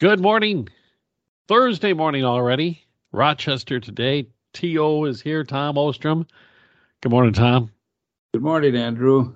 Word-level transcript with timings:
Good 0.00 0.20
morning. 0.20 0.68
Thursday 1.48 1.92
morning 1.92 2.24
already. 2.24 2.86
Rochester 3.10 3.80
today. 3.80 4.28
T.O. 4.52 5.06
is 5.06 5.20
here. 5.20 5.42
Tom 5.42 5.76
Ostrom. 5.76 6.24
Good 7.00 7.10
morning, 7.10 7.32
Tom. 7.32 7.72
Good 8.32 8.44
morning, 8.44 8.76
Andrew. 8.76 9.34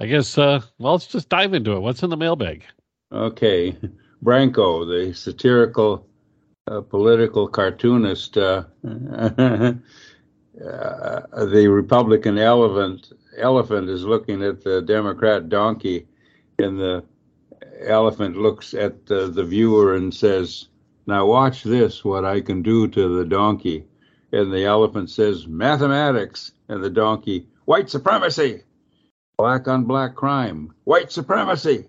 I 0.00 0.06
guess, 0.06 0.36
uh, 0.36 0.62
well, 0.78 0.94
let's 0.94 1.06
just 1.06 1.28
dive 1.28 1.54
into 1.54 1.76
it. 1.76 1.78
What's 1.78 2.02
in 2.02 2.10
the 2.10 2.16
mailbag? 2.16 2.64
Okay. 3.12 3.76
Branco, 4.20 4.84
the 4.84 5.12
satirical 5.12 6.08
uh, 6.66 6.80
political 6.80 7.46
cartoonist, 7.46 8.36
uh, 8.36 8.64
uh, 8.84 9.74
the 10.58 11.68
Republican 11.70 12.36
elephant, 12.36 13.12
elephant 13.38 13.88
is 13.88 14.04
looking 14.04 14.42
at 14.42 14.64
the 14.64 14.82
Democrat 14.82 15.48
donkey, 15.48 16.08
in 16.58 16.76
the 16.76 17.04
elephant 17.86 18.36
looks 18.36 18.74
at 18.74 19.06
the, 19.06 19.28
the 19.28 19.44
viewer 19.44 19.94
and 19.94 20.14
says, 20.14 20.68
Now 21.06 21.26
watch 21.26 21.62
this, 21.62 22.04
what 22.04 22.24
I 22.24 22.40
can 22.40 22.62
do 22.62 22.88
to 22.88 23.16
the 23.16 23.24
donkey. 23.24 23.86
And 24.32 24.52
the 24.52 24.64
elephant 24.64 25.10
says, 25.10 25.46
Mathematics. 25.46 26.52
And 26.68 26.84
the 26.84 26.90
donkey, 26.90 27.48
White 27.70 27.88
supremacy. 27.88 28.64
Black 29.38 29.68
on 29.68 29.84
black 29.84 30.16
crime. 30.16 30.74
White 30.82 31.12
supremacy. 31.12 31.86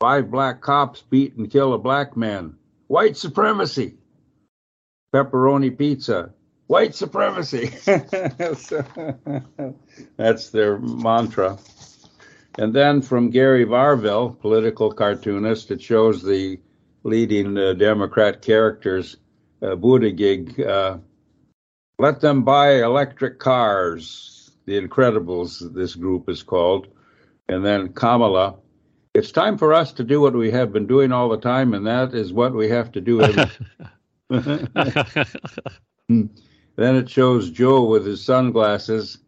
Five 0.00 0.28
black 0.28 0.60
cops 0.60 1.02
beat 1.02 1.36
and 1.36 1.48
kill 1.48 1.72
a 1.72 1.78
black 1.78 2.16
man. 2.16 2.56
White 2.88 3.16
supremacy. 3.16 3.94
Pepperoni 5.14 5.78
pizza. 5.78 6.34
White 6.66 6.96
supremacy. 6.96 7.70
That's 10.16 10.50
their 10.50 10.78
mantra. 10.78 11.58
And 12.58 12.74
then 12.74 13.00
from 13.02 13.30
Gary 13.30 13.64
Varvel, 13.64 14.36
political 14.40 14.92
cartoonist, 14.92 15.70
it 15.70 15.80
shows 15.80 16.24
the 16.24 16.58
leading 17.04 17.56
uh, 17.56 17.74
Democrat 17.74 18.42
characters, 18.42 19.16
uh, 19.62 19.76
Buttigieg, 19.76 20.58
uh, 20.66 20.98
let 22.00 22.20
them 22.20 22.42
buy 22.42 22.82
electric 22.82 23.38
cars. 23.38 24.50
The 24.66 24.80
Incredibles, 24.80 25.72
this 25.72 25.94
group 25.94 26.28
is 26.28 26.42
called. 26.42 26.88
And 27.48 27.64
then 27.64 27.92
Kamala, 27.92 28.56
it's 29.14 29.30
time 29.30 29.56
for 29.56 29.72
us 29.72 29.92
to 29.92 30.02
do 30.02 30.20
what 30.20 30.34
we 30.34 30.50
have 30.50 30.72
been 30.72 30.88
doing 30.88 31.12
all 31.12 31.28
the 31.28 31.38
time, 31.38 31.74
and 31.74 31.86
that 31.86 32.12
is 32.12 32.32
what 32.32 32.54
we 32.54 32.68
have 32.68 32.90
to 32.92 33.00
do. 33.00 33.20
then 34.28 36.28
it 36.76 37.08
shows 37.08 37.50
Joe 37.50 37.84
with 37.84 38.04
his 38.04 38.24
sunglasses 38.24 39.18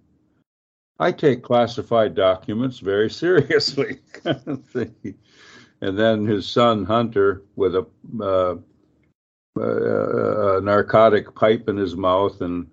I 1.01 1.13
take 1.13 1.43
classified 1.43 2.15
documents 2.15 2.79
very 2.79 3.09
seriously. 3.25 4.01
and 4.25 5.99
then 5.99 6.27
his 6.27 6.47
son 6.47 6.85
Hunter, 6.85 7.43
with 7.57 7.75
a, 7.75 7.87
uh, 8.21 8.57
a 9.59 10.61
narcotic 10.61 11.35
pipe 11.35 11.69
in 11.69 11.79
his 11.79 11.97
mouth, 11.97 12.43
and 12.43 12.69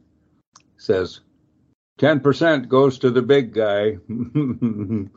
says, 0.75 1.21
10% 1.99 2.67
goes 2.67 2.99
to 2.99 3.09
the 3.09 3.21
big 3.21 3.53
guy. 3.53 3.97
and 4.09 5.09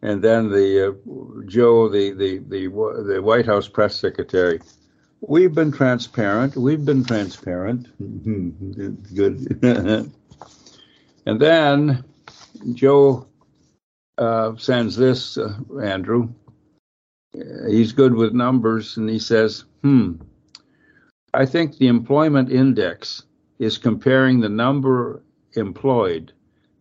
then 0.00 0.48
the 0.48 0.88
uh, 0.88 1.44
Joe, 1.46 1.88
the, 1.88 2.12
the, 2.12 2.38
the, 2.38 2.68
the 3.04 3.20
White 3.20 3.46
House 3.46 3.66
press 3.66 3.96
secretary, 3.96 4.60
we've 5.20 5.54
been 5.54 5.72
transparent. 5.72 6.56
We've 6.56 6.84
been 6.84 7.04
transparent. 7.04 7.88
Good. 9.14 9.60
and 11.26 11.40
then 11.40 12.04
Joe 12.74 13.26
uh, 14.16 14.56
sends 14.56 14.96
this, 14.96 15.38
uh, 15.38 15.54
Andrew. 15.80 16.32
He's 17.68 17.92
good 17.92 18.14
with 18.14 18.32
numbers, 18.32 18.96
and 18.96 19.08
he 19.08 19.18
says, 19.18 19.64
hmm, 19.82 20.14
I 21.34 21.46
think 21.46 21.76
the 21.76 21.88
employment 21.88 22.50
index 22.50 23.24
is 23.58 23.78
comparing 23.78 24.40
the 24.40 24.48
number 24.48 25.22
employed 25.54 26.32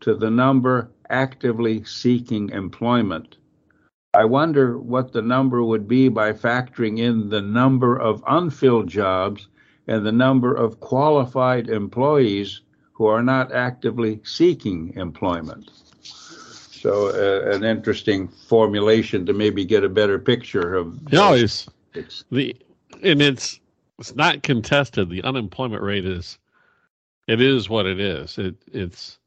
to 0.01 0.16
the 0.16 0.29
number 0.29 0.91
actively 1.09 1.83
seeking 1.83 2.49
employment. 2.49 3.37
I 4.13 4.25
wonder 4.25 4.79
what 4.79 5.11
the 5.11 5.21
number 5.21 5.63
would 5.63 5.87
be 5.87 6.09
by 6.09 6.33
factoring 6.33 6.99
in 6.99 7.29
the 7.29 7.41
number 7.41 7.97
of 7.97 8.23
unfilled 8.27 8.87
jobs 8.87 9.47
and 9.87 10.05
the 10.05 10.11
number 10.11 10.53
of 10.53 10.79
qualified 10.79 11.69
employees 11.69 12.61
who 12.97 13.06
are 13.06 13.22
not 13.22 13.52
actively 13.52 14.19
seeking 14.24 14.91
employment. 14.96 15.69
So, 16.02 17.09
uh, 17.09 17.52
an 17.52 17.63
interesting 17.63 18.28
formulation 18.28 19.24
to 19.28 19.34
maybe 19.34 19.66
get 19.66 19.84
a 19.84 19.90
better 19.90 20.18
picture 20.18 20.74
of. 20.74 21.12
No, 21.12 21.34
it's, 21.34 21.68
it's 21.94 22.24
the 22.31 22.56
and 23.03 23.22
it's 23.22 23.59
it's 24.00 24.16
not 24.16 24.41
contested. 24.41 25.12
The 25.12 25.24
unemployment 25.24 25.84
rate 25.84 26.06
is 26.06 26.40
it 27.28 27.40
is 27.40 27.69
what 27.69 27.85
it 27.85 28.00
is. 28.00 28.40
It 28.40 28.56
it's 28.72 29.19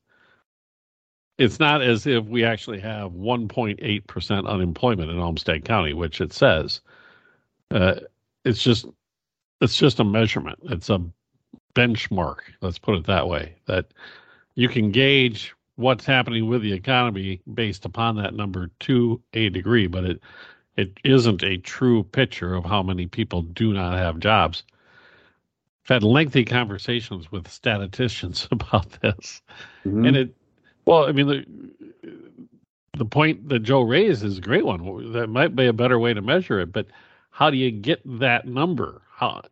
it's 1.39 1.61
not 1.61 1.81
as 1.81 2.09
if 2.09 2.25
we 2.25 2.45
actually 2.45 2.81
have 2.81 3.13
1.8 3.13 4.07
percent 4.09 4.49
unemployment 4.49 5.11
in 5.11 5.19
Olmsted 5.21 5.65
County, 5.65 5.95
which 5.95 6.21
it 6.21 6.33
says. 6.33 6.81
Uh, 7.71 8.01
it's 8.45 8.63
just 8.63 8.87
it's 9.61 9.77
just 9.77 10.01
a 10.01 10.05
measurement. 10.05 10.59
It's 10.65 10.91
a 10.91 11.01
benchmark. 11.75 12.39
Let's 12.61 12.79
put 12.79 12.97
it 12.97 13.07
that 13.07 13.29
way. 13.29 13.55
That 13.67 13.87
you 14.55 14.69
can 14.69 14.91
gauge 14.91 15.55
what's 15.77 16.05
happening 16.05 16.49
with 16.49 16.63
the 16.63 16.73
economy 16.73 17.41
based 17.55 17.85
upon 17.85 18.17
that 18.17 18.35
number 18.35 18.71
to 18.81 19.21
a 19.33 19.49
degree, 19.49 19.87
but 19.87 20.05
it 20.05 20.21
it 20.77 20.99
isn't 21.05 21.43
a 21.43 21.59
true 21.59 22.05
picture 22.05 22.55
of 22.55 22.65
how 22.65 22.83
many 22.83 23.07
people 23.07 23.43
do 23.43 23.73
not 23.73 23.95
have 23.95 24.19
jobs. 24.19 24.63
I've 25.85 25.97
had 25.97 26.03
lengthy 26.03 26.45
conversations 26.45 27.31
with 27.33 27.49
statisticians 27.49 28.49
about 28.53 28.91
this, 29.01 29.43
mm-hmm. 29.85 30.05
and 30.05 30.17
it. 30.17 30.35
Well, 30.87 31.07
I 31.07 31.13
mean 31.13 31.27
the 31.29 31.45
the 32.97 33.05
point 33.05 33.49
that 33.49 33.61
Joe 33.61 33.83
raised 33.83 34.25
is 34.25 34.39
a 34.39 34.43
great 34.43 34.67
one. 34.67 35.13
That 35.13 35.29
might 35.29 35.57
be 35.57 35.67
a 35.67 35.73
better 35.73 35.99
way 35.99 36.13
to 36.13 36.21
measure 36.21 36.61
it, 36.61 36.73
but 36.73 36.87
how 37.31 37.49
do 37.51 37.57
you 37.57 37.71
get 37.71 38.01
that 38.05 38.47
number? 38.47 39.03
How 39.15 39.43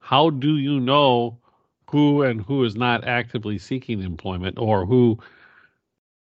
how 0.00 0.30
do 0.30 0.56
you 0.56 0.80
know 0.80 1.38
who 1.90 2.22
and 2.22 2.42
who 2.42 2.64
is 2.64 2.76
not 2.76 3.04
actively 3.04 3.58
seeking 3.58 4.02
employment 4.02 4.58
or 4.58 4.86
who 4.86 5.18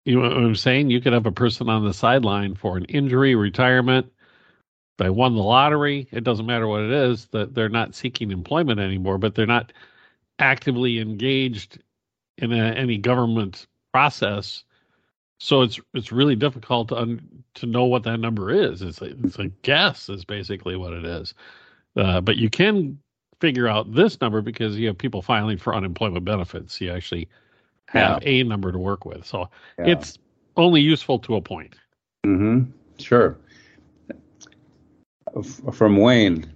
you 0.05 0.15
know 0.15 0.27
what 0.27 0.37
I'm 0.37 0.55
saying? 0.55 0.89
You 0.89 0.99
could 0.99 1.13
have 1.13 1.25
a 1.25 1.31
person 1.31 1.69
on 1.69 1.85
the 1.85 1.93
sideline 1.93 2.55
for 2.55 2.75
an 2.75 2.85
injury, 2.85 3.35
retirement. 3.35 4.11
They 4.97 5.09
won 5.09 5.35
the 5.35 5.41
lottery. 5.41 6.07
It 6.11 6.23
doesn't 6.23 6.45
matter 6.45 6.67
what 6.67 6.81
it 6.81 6.91
is 6.91 7.27
that 7.27 7.55
they're 7.55 7.69
not 7.69 7.95
seeking 7.95 8.31
employment 8.31 8.79
anymore, 8.79 9.17
but 9.17 9.33
they're 9.33 9.45
not 9.45 9.71
actively 10.39 10.99
engaged 10.99 11.79
in 12.37 12.51
a, 12.51 12.73
any 12.73 12.97
government 12.97 13.67
process. 13.93 14.63
So 15.39 15.61
it's 15.61 15.79
it's 15.93 16.11
really 16.11 16.35
difficult 16.35 16.89
to 16.89 16.97
un, 16.97 17.43
to 17.55 17.65
know 17.65 17.85
what 17.85 18.03
that 18.03 18.19
number 18.19 18.51
is. 18.51 18.81
It's 18.81 19.01
a, 19.01 19.05
it's 19.23 19.39
a 19.39 19.47
guess 19.47 20.09
is 20.09 20.25
basically 20.25 20.75
what 20.75 20.93
it 20.93 21.05
is. 21.05 21.33
Uh, 21.95 22.21
but 22.21 22.37
you 22.37 22.49
can 22.49 22.99
figure 23.43 23.67
out 23.67 23.93
this 23.93 24.21
number 24.21 24.41
because 24.41 24.79
you 24.79 24.87
have 24.87 24.97
people 24.97 25.21
filing 25.21 25.57
for 25.57 25.75
unemployment 25.75 26.23
benefits. 26.23 26.79
You 26.79 26.93
actually 26.93 27.27
have 27.89 28.23
yeah. 28.23 28.29
a 28.29 28.43
number 28.43 28.71
to 28.71 28.79
work 28.79 29.03
with. 29.03 29.25
So 29.25 29.49
yeah. 29.77 29.87
it's 29.87 30.17
only 30.55 30.79
useful 30.79 31.19
to 31.19 31.35
a 31.35 31.41
point. 31.41 31.75
Mm-hmm. 32.25 32.71
Sure. 32.99 33.37
From 35.73 35.97
Wayne, 35.97 36.53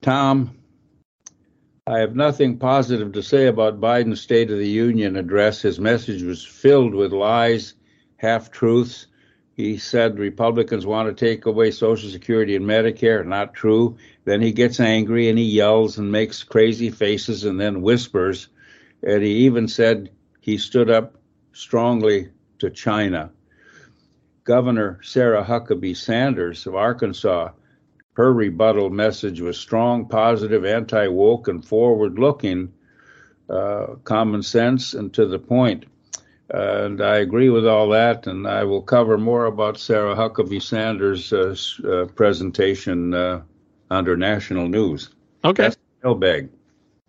Tom, 0.00 0.56
I 1.88 1.98
have 1.98 2.14
nothing 2.14 2.56
positive 2.56 3.10
to 3.14 3.22
say 3.24 3.48
about 3.48 3.80
Biden's 3.80 4.20
State 4.20 4.52
of 4.52 4.58
the 4.58 4.68
Union 4.68 5.16
address. 5.16 5.60
His 5.60 5.80
message 5.80 6.22
was 6.22 6.44
filled 6.44 6.94
with 6.94 7.12
lies, 7.12 7.74
half 8.18 8.52
truths. 8.52 9.08
He 9.58 9.76
said 9.76 10.18
Republicans 10.18 10.86
want 10.86 11.08
to 11.08 11.26
take 11.26 11.44
away 11.44 11.72
Social 11.72 12.08
Security 12.08 12.56
and 12.56 12.64
Medicare. 12.64 13.26
Not 13.26 13.54
true. 13.54 13.98
Then 14.24 14.40
he 14.40 14.52
gets 14.52 14.78
angry 14.78 15.28
and 15.28 15.36
he 15.36 15.44
yells 15.44 15.98
and 15.98 16.10
makes 16.10 16.44
crazy 16.44 16.90
faces 16.90 17.44
and 17.44 17.60
then 17.60 17.82
whispers 17.82 18.48
and 19.02 19.22
he 19.22 19.30
even 19.46 19.68
said 19.68 20.10
he 20.40 20.58
stood 20.58 20.90
up 20.90 21.16
strongly 21.52 22.28
to 22.58 22.70
China. 22.70 23.30
Governor 24.44 25.00
Sarah 25.02 25.44
Huckabee 25.44 25.96
Sanders 25.96 26.66
of 26.66 26.74
Arkansas, 26.74 27.50
her 28.14 28.32
rebuttal 28.32 28.90
message 28.90 29.40
was 29.40 29.58
strong, 29.58 30.08
positive, 30.08 30.64
anti 30.64 31.06
woke, 31.08 31.48
and 31.48 31.64
forward 31.64 32.18
looking, 32.18 32.72
uh, 33.48 33.94
common 34.04 34.42
sense, 34.42 34.94
and 34.94 35.12
to 35.14 35.26
the 35.26 35.38
point. 35.38 35.84
And 36.50 37.00
I 37.00 37.16
agree 37.16 37.50
with 37.50 37.66
all 37.66 37.88
that, 37.90 38.26
and 38.26 38.46
I 38.46 38.64
will 38.64 38.82
cover 38.82 39.18
more 39.18 39.46
about 39.46 39.78
Sarah 39.78 40.14
Huckabee 40.14 40.62
Sanders' 40.62 41.32
uh, 41.32 41.54
uh, 41.86 42.06
presentation 42.06 43.14
uh, 43.14 43.42
under 43.90 44.16
national 44.16 44.68
news. 44.68 45.10
Okay. 45.44 45.64
That's 45.64 45.76
mailbag. 46.02 46.50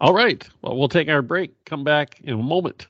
All 0.01 0.13
right. 0.13 0.47
Well, 0.61 0.77
we'll 0.77 0.89
take 0.89 1.09
our 1.09 1.21
break. 1.21 1.53
Come 1.65 1.83
back 1.83 2.19
in 2.21 2.39
a 2.39 2.43
moment. 2.43 2.87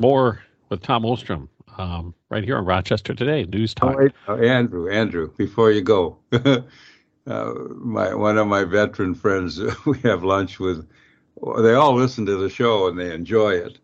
More 0.00 0.42
with 0.68 0.82
Tom 0.82 1.04
Ostrom 1.04 1.48
um, 1.78 2.14
right 2.28 2.44
here 2.44 2.56
on 2.56 2.64
Rochester 2.64 3.14
Today 3.14 3.44
News 3.44 3.74
Talk. 3.74 3.96
Oh, 3.98 4.08
oh, 4.28 4.42
Andrew, 4.42 4.88
Andrew, 4.88 5.30
before 5.36 5.70
you 5.70 5.82
go, 5.82 6.18
uh, 6.32 7.52
my 7.76 8.14
one 8.14 8.38
of 8.38 8.46
my 8.46 8.64
veteran 8.64 9.14
friends, 9.14 9.60
we 9.86 9.98
have 10.00 10.24
lunch 10.24 10.58
with. 10.58 10.88
They 11.58 11.74
all 11.74 11.94
listen 11.94 12.24
to 12.26 12.36
the 12.36 12.48
show 12.48 12.86
and 12.88 12.98
they 12.98 13.12
enjoy 13.12 13.54
it, 13.54 13.78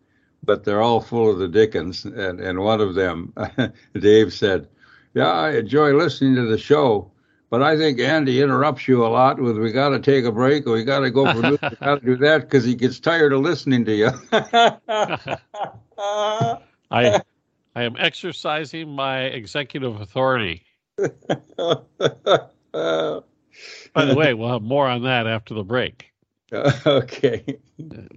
but 0.45 0.65
they're 0.65 0.83
all 0.83 1.01
full 1.01 1.31
of 1.31 1.39
the 1.39 1.49
Dickens. 1.49 2.05
And 2.05 2.41
and 2.41 2.61
one 2.61 2.81
of 2.81 2.95
them, 2.95 3.33
Dave 3.99 4.33
said, 4.33 4.69
"Yeah, 5.15 5.31
I 5.31 5.57
enjoy 5.57 5.95
listening 5.95 6.37
to 6.37 6.47
the 6.47 6.59
show." 6.59 7.11
But 7.51 7.63
I 7.63 7.77
think 7.77 7.99
Andy 7.99 8.41
interrupts 8.41 8.87
you 8.87 9.05
a 9.05 9.09
lot 9.09 9.41
with 9.41 9.59
"We 9.59 9.73
got 9.73 9.89
to 9.91 9.99
take 9.99 10.25
a 10.25 10.33
break," 10.33 10.67
or 10.67 10.75
"We 10.75 10.85
got 10.85 11.01
to 11.01 11.11
go 11.11 11.33
for 11.33 11.43
news," 11.43 11.59
"We 11.63 11.77
got 11.77 12.01
to 12.01 12.07
do 12.07 12.17
that," 12.19 12.43
because 12.43 12.65
he 12.65 12.75
gets 12.75 13.01
tired 13.01 13.33
of 13.33 13.41
listening 13.41 13.85
to 13.87 13.95
you. 13.95 14.11
I 16.93 17.21
I 17.75 17.83
am 17.83 17.97
exercising 17.99 18.91
my 18.91 19.23
executive 19.23 20.01
authority. 20.01 20.65
By 20.97 21.09
the 24.05 24.15
way, 24.15 24.35
we'll 24.35 24.53
have 24.53 24.63
more 24.63 24.87
on 24.87 25.03
that 25.03 25.27
after 25.27 25.55
the 25.55 25.65
break. 25.65 26.10
okay. 26.87 27.45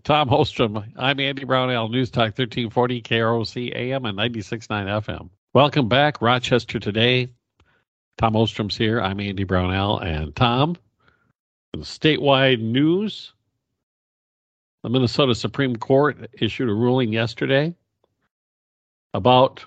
Tom 0.04 0.30
Ostrom, 0.30 0.84
I'm 0.98 1.20
Andy 1.20 1.44
Brownell, 1.44 1.90
News 1.90 2.10
Talk 2.10 2.38
1340 2.38 3.02
KROC 3.04 3.76
AM 3.76 4.06
and 4.06 4.18
96.9 4.18 4.68
FM. 5.04 5.30
Welcome 5.54 5.88
back, 5.88 6.20
Rochester 6.20 6.80
Today. 6.80 7.30
Tom 8.18 8.36
Ostrom's 8.36 8.76
here. 8.76 9.00
I'm 9.00 9.20
Andy 9.20 9.44
Brownell. 9.44 10.00
And 10.00 10.36
Tom, 10.36 10.78
statewide 11.78 12.60
news. 12.60 13.34
The 14.82 14.90
Minnesota 14.90 15.36
Supreme 15.36 15.76
Court 15.76 16.18
issued 16.34 16.70
a 16.70 16.74
ruling 16.74 17.14
yesterday 17.14 17.76
about 19.14 19.64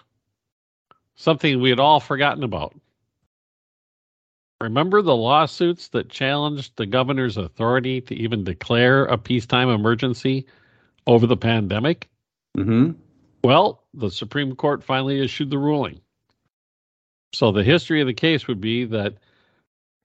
something 1.15 1.61
we 1.61 1.71
had 1.71 1.79
all 1.79 2.01
forgotten 2.01 2.43
about. 2.43 2.75
Remember 4.61 5.03
the 5.03 5.17
lawsuits 5.17 5.89
that 5.89 6.09
challenged 6.09 6.77
the 6.77 6.87
governor's 6.87 7.37
authority 7.37 8.01
to 8.01 8.15
even 8.15 8.43
declare 8.43 9.05
a 9.05 9.19
peacetime 9.19 9.69
emergency 9.69 10.47
over 11.07 11.27
the 11.27 11.37
pandemic? 11.37 12.09
Mm-hmm. 12.57 12.93
Well, 13.45 13.85
the 13.93 14.11
Supreme 14.11 14.57
Court 14.57 14.83
finally 14.83 15.21
issued 15.21 15.51
the 15.51 15.59
ruling. 15.59 16.01
So 17.35 17.53
the 17.53 17.63
history 17.63 18.01
of 18.01 18.07
the 18.07 18.15
case 18.15 18.49
would 18.49 18.61
be 18.61 18.87
that 18.87 19.15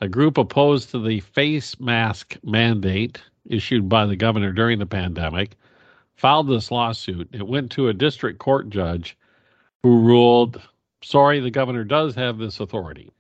a 0.02 0.10
group 0.10 0.38
opposed 0.38 0.90
to 0.92 1.00
the 1.00 1.22
face 1.22 1.80
mask 1.80 2.38
mandate 2.44 3.22
issued 3.46 3.88
by 3.88 4.06
the 4.06 4.18
governor 4.18 4.52
during 4.52 4.80
the 4.80 4.86
pandemic 4.86 5.56
filed 6.16 6.50
this 6.50 6.72
lawsuit. 6.72 7.30
It 7.32 7.48
went 7.48 7.72
to 7.72 7.88
a 7.88 7.94
district 7.94 8.40
court 8.40 8.70
judge 8.70 9.18
who 9.82 10.02
ruled 10.02 10.62
sorry, 11.04 11.40
the 11.40 11.50
governor 11.50 11.84
does 11.84 12.16
have 12.16 12.38
this 12.38 12.60
authority. 12.60 13.12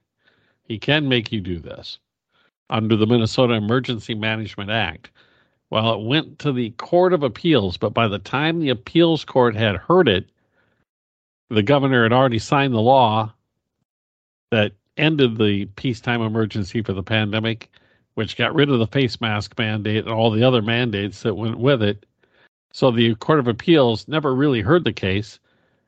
He 0.63 0.77
can 0.77 1.09
make 1.09 1.31
you 1.31 1.41
do 1.41 1.59
this 1.59 1.99
under 2.69 2.95
the 2.95 3.07
Minnesota 3.07 3.53
Emergency 3.53 4.15
Management 4.15 4.69
Act. 4.69 5.11
Well, 5.69 5.93
it 5.93 6.05
went 6.05 6.39
to 6.39 6.51
the 6.51 6.71
Court 6.71 7.13
of 7.13 7.23
Appeals, 7.23 7.77
but 7.77 7.93
by 7.93 8.07
the 8.07 8.19
time 8.19 8.59
the 8.59 8.69
appeals 8.69 9.23
court 9.23 9.55
had 9.55 9.75
heard 9.77 10.07
it, 10.07 10.29
the 11.49 11.63
governor 11.63 12.03
had 12.03 12.13
already 12.13 12.39
signed 12.39 12.73
the 12.73 12.81
law 12.81 13.33
that 14.51 14.73
ended 14.97 15.37
the 15.37 15.65
peacetime 15.75 16.21
emergency 16.21 16.81
for 16.81 16.93
the 16.93 17.03
pandemic, 17.03 17.69
which 18.15 18.37
got 18.37 18.53
rid 18.53 18.69
of 18.69 18.79
the 18.79 18.87
face 18.87 19.19
mask 19.21 19.57
mandate 19.57 20.05
and 20.05 20.13
all 20.13 20.31
the 20.31 20.43
other 20.43 20.61
mandates 20.61 21.21
that 21.23 21.35
went 21.35 21.57
with 21.57 21.81
it. 21.81 22.05
So 22.73 22.91
the 22.91 23.15
Court 23.15 23.39
of 23.39 23.47
Appeals 23.47 24.07
never 24.07 24.33
really 24.35 24.61
heard 24.61 24.83
the 24.83 24.93
case. 24.93 25.39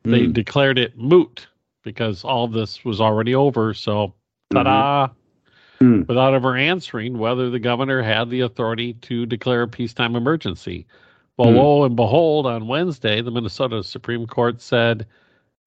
They 0.03 0.21
mm. 0.21 0.33
declared 0.33 0.77
it 0.77 0.97
moot 0.97 1.47
because 1.83 2.23
all 2.23 2.47
this 2.47 2.83
was 2.83 2.99
already 2.99 3.35
over. 3.35 3.73
So, 3.73 4.13
ta 4.53 4.63
da! 4.63 5.07
Mm-hmm. 5.81 6.03
Without 6.07 6.33
ever 6.33 6.55
answering 6.55 7.17
whether 7.17 7.49
the 7.49 7.59
governor 7.59 8.01
had 8.01 8.29
the 8.29 8.41
authority 8.41 8.93
to 9.01 9.25
declare 9.25 9.63
a 9.63 9.67
peacetime 9.67 10.15
emergency. 10.15 10.85
Well, 11.37 11.49
mm. 11.49 11.55
lo 11.55 11.83
and 11.83 11.95
behold, 11.95 12.45
on 12.45 12.67
Wednesday, 12.67 13.21
the 13.21 13.31
Minnesota 13.31 13.83
Supreme 13.83 14.27
Court 14.27 14.61
said, 14.61 15.07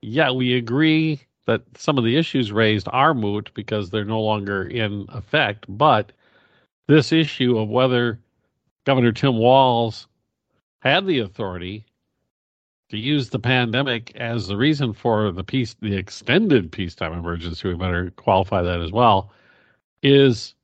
yeah, 0.03 0.31
we 0.31 0.55
agree 0.55 1.21
that 1.47 1.63
some 1.77 1.99
of 1.99 2.05
the 2.05 2.17
issues 2.17 2.53
raised 2.53 2.89
are 2.93 3.15
moot 3.15 3.51
because 3.55 3.91
they're 3.91 4.05
no 4.05 4.21
longer 4.21 4.65
in 4.65 5.07
effect. 5.09 5.65
But 5.69 6.13
this 6.89 7.13
issue 7.13 7.59
of 7.59 7.69
whether 7.69 8.21
Governor 8.85 9.13
Tim 9.13 9.37
Walz 9.37 10.07
had 10.81 11.07
the 11.07 11.21
authority 11.21 11.85
to 12.89 12.99
use 12.99 13.31
the 13.31 13.39
pandemic 13.39 14.15
as 14.17 14.47
the 14.47 14.57
reason 14.57 14.93
for 14.93 15.33
the 15.33 15.45
peace, 15.45 15.75
the 15.81 15.97
extended 15.97 16.71
peacetime 16.71 17.13
emergency, 17.13 17.69
we 17.69 17.75
better 17.75 18.11
qualify 18.13 18.63
that 18.63 18.81
as 18.81 18.93
well, 18.93 19.33
is 20.03 20.55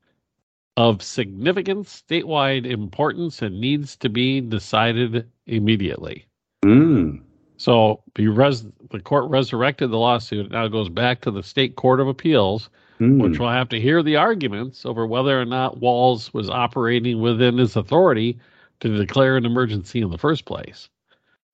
of 0.76 1.02
significant 1.02 1.86
statewide 1.86 2.64
importance 2.64 3.42
and 3.42 3.60
needs 3.60 3.96
to 3.96 4.08
be 4.08 4.40
decided 4.40 5.28
immediately. 5.46 6.24
Mm. 6.64 7.20
So 7.56 8.02
res- 8.18 8.66
the 8.90 9.00
court 9.00 9.28
resurrected 9.28 9.90
the 9.90 9.98
lawsuit. 9.98 10.46
It 10.46 10.52
now 10.52 10.68
goes 10.68 10.88
back 10.88 11.20
to 11.22 11.30
the 11.30 11.42
state 11.42 11.76
court 11.76 12.00
of 12.00 12.08
appeals, 12.08 12.70
mm. 13.00 13.20
which 13.20 13.38
will 13.38 13.50
have 13.50 13.68
to 13.70 13.80
hear 13.80 14.02
the 14.02 14.16
arguments 14.16 14.86
over 14.86 15.06
whether 15.06 15.40
or 15.40 15.44
not 15.44 15.78
Walz 15.78 16.32
was 16.32 16.48
operating 16.48 17.20
within 17.20 17.58
his 17.58 17.76
authority 17.76 18.38
to 18.80 18.96
declare 18.96 19.36
an 19.36 19.44
emergency 19.44 20.00
in 20.00 20.10
the 20.10 20.18
first 20.18 20.44
place. 20.44 20.88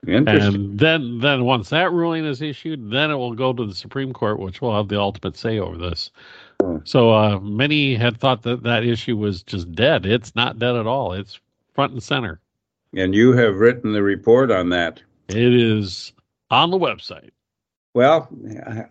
And 0.07 0.79
then, 0.79 1.19
then 1.19 1.45
once 1.45 1.71
that 1.71 1.93
ruling 1.93 2.25
is 2.25 2.41
issued, 2.41 2.91
then 2.91 3.11
it 3.11 3.17
will 3.17 3.35
go 3.35 3.53
to 3.53 3.67
the 3.67 3.75
Supreme 3.75 4.13
Court, 4.13 4.39
which 4.39 4.61
will 4.61 4.75
have 4.75 4.89
the 4.89 4.99
ultimate 4.99 5.37
say 5.37 5.59
over 5.59 5.77
this. 5.77 6.11
Hmm. 6.63 6.79
So 6.85 7.13
uh, 7.13 7.41
many 7.41 7.95
had 7.97 8.19
thought 8.19 8.43
that 8.43 8.63
that 8.63 8.85
issue 8.85 9.17
was 9.17 9.43
just 9.43 9.73
dead. 9.73 10.07
It's 10.07 10.35
not 10.37 10.59
dead 10.59 10.77
at 10.77 10.87
all. 10.87 11.13
It's 11.13 11.41
front 11.75 11.93
and 11.93 12.03
center. 12.03 12.41
And 12.95 13.15
you 13.15 13.33
have 13.33 13.57
written 13.57 13.93
the 13.93 14.03
report 14.03 14.51
on 14.51 14.71
that. 14.71 15.03
It 15.29 15.55
is 15.55 16.13
on 16.51 16.71
the 16.71 16.79
website. 16.79 17.31
Well, 17.95 18.29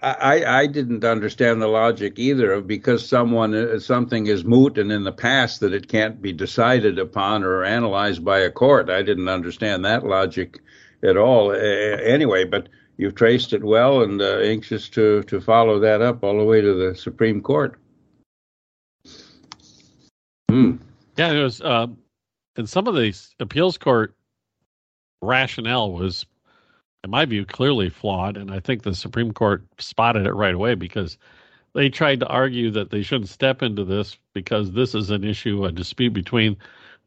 I, 0.01 0.43
I 0.45 0.67
didn't 0.67 1.05
understand 1.05 1.61
the 1.61 1.67
logic 1.67 2.19
either 2.19 2.51
of 2.51 2.67
because 2.67 3.07
someone 3.07 3.55
uh, 3.55 3.79
something 3.79 4.27
is 4.27 4.43
moot 4.43 4.77
and 4.77 4.91
in 4.91 5.03
the 5.05 5.13
past 5.13 5.61
that 5.61 5.73
it 5.73 5.87
can't 5.87 6.21
be 6.21 6.33
decided 6.33 6.99
upon 6.99 7.43
or 7.43 7.63
analyzed 7.63 8.25
by 8.25 8.39
a 8.39 8.51
court. 8.51 8.89
I 8.89 9.03
didn't 9.03 9.29
understand 9.29 9.85
that 9.85 10.05
logic 10.05 10.59
at 11.03 11.17
all. 11.17 11.51
Anyway, 11.51 12.43
but 12.45 12.69
you've 12.97 13.15
traced 13.15 13.53
it 13.53 13.63
well 13.63 14.01
and 14.01 14.21
uh, 14.21 14.39
anxious 14.39 14.89
to, 14.89 15.23
to 15.23 15.39
follow 15.39 15.79
that 15.79 16.01
up 16.01 16.23
all 16.23 16.37
the 16.37 16.43
way 16.43 16.61
to 16.61 16.73
the 16.73 16.95
Supreme 16.95 17.41
Court. 17.41 17.79
Hmm. 20.49 20.77
Yeah, 21.17 21.31
it 21.31 21.43
was. 21.43 21.61
Uh, 21.61 21.87
and 22.55 22.69
some 22.69 22.87
of 22.87 22.95
the 22.95 23.13
appeals 23.39 23.77
court 23.77 24.15
rationale 25.21 25.91
was, 25.91 26.25
in 27.03 27.09
my 27.09 27.25
view, 27.25 27.45
clearly 27.45 27.89
flawed. 27.89 28.37
And 28.37 28.51
I 28.51 28.59
think 28.59 28.83
the 28.83 28.95
Supreme 28.95 29.31
Court 29.31 29.63
spotted 29.77 30.25
it 30.25 30.33
right 30.33 30.55
away 30.55 30.75
because 30.75 31.17
they 31.73 31.89
tried 31.89 32.19
to 32.21 32.27
argue 32.27 32.71
that 32.71 32.89
they 32.89 33.03
shouldn't 33.03 33.29
step 33.29 33.61
into 33.61 33.83
this 33.83 34.17
because 34.33 34.71
this 34.71 34.95
is 34.95 35.11
an 35.11 35.23
issue, 35.23 35.65
a 35.65 35.71
dispute 35.71 36.13
between 36.13 36.57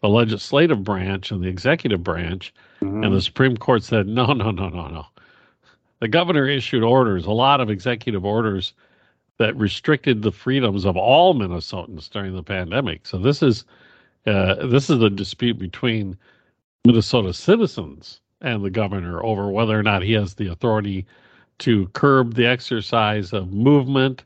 the 0.01 0.09
legislative 0.09 0.85
branch 0.85 1.31
and 1.31 1.43
the 1.43 1.49
executive 1.49 2.05
branch. 2.05 2.55
Mm-hmm. 2.83 3.05
And 3.05 3.15
the 3.15 3.21
Supreme 3.21 3.57
Court 3.57 3.83
said, 3.83 4.07
no, 4.07 4.33
no, 4.33 4.51
no, 4.51 4.69
no, 4.69 4.89
no. 4.89 5.07
The 6.01 6.09
governor 6.09 6.49
issued 6.49 6.83
orders, 6.83 7.27
a 7.27 7.31
lot 7.31 7.61
of 7.61 7.71
executive 7.71 8.25
orders 8.25 8.73
that 9.39 9.57
restricted 9.57 10.23
the 10.23 10.33
freedoms 10.33 10.85
of 10.85 10.97
all 10.97 11.35
Minnesotans 11.35 12.11
during 12.11 12.35
the 12.35 12.43
pandemic. 12.43 13.07
So 13.07 13.19
this 13.19 13.43
is 13.43 13.65
uh, 14.27 14.67
this 14.67 14.91
is 14.91 15.01
a 15.03 15.09
dispute 15.09 15.59
between 15.59 16.17
Minnesota 16.85 17.33
citizens 17.33 18.21
and 18.43 18.65
the 18.65 18.71
governor 18.71 19.25
over 19.25 19.51
whether 19.51 19.79
or 19.79 19.83
not 19.83 20.03
he 20.03 20.13
has 20.13 20.35
the 20.35 20.49
authority 20.49 21.07
to 21.61 21.87
curb 21.89 22.35
the 22.35 22.47
exercise 22.47 23.33
of 23.33 23.53
movement, 23.53 24.25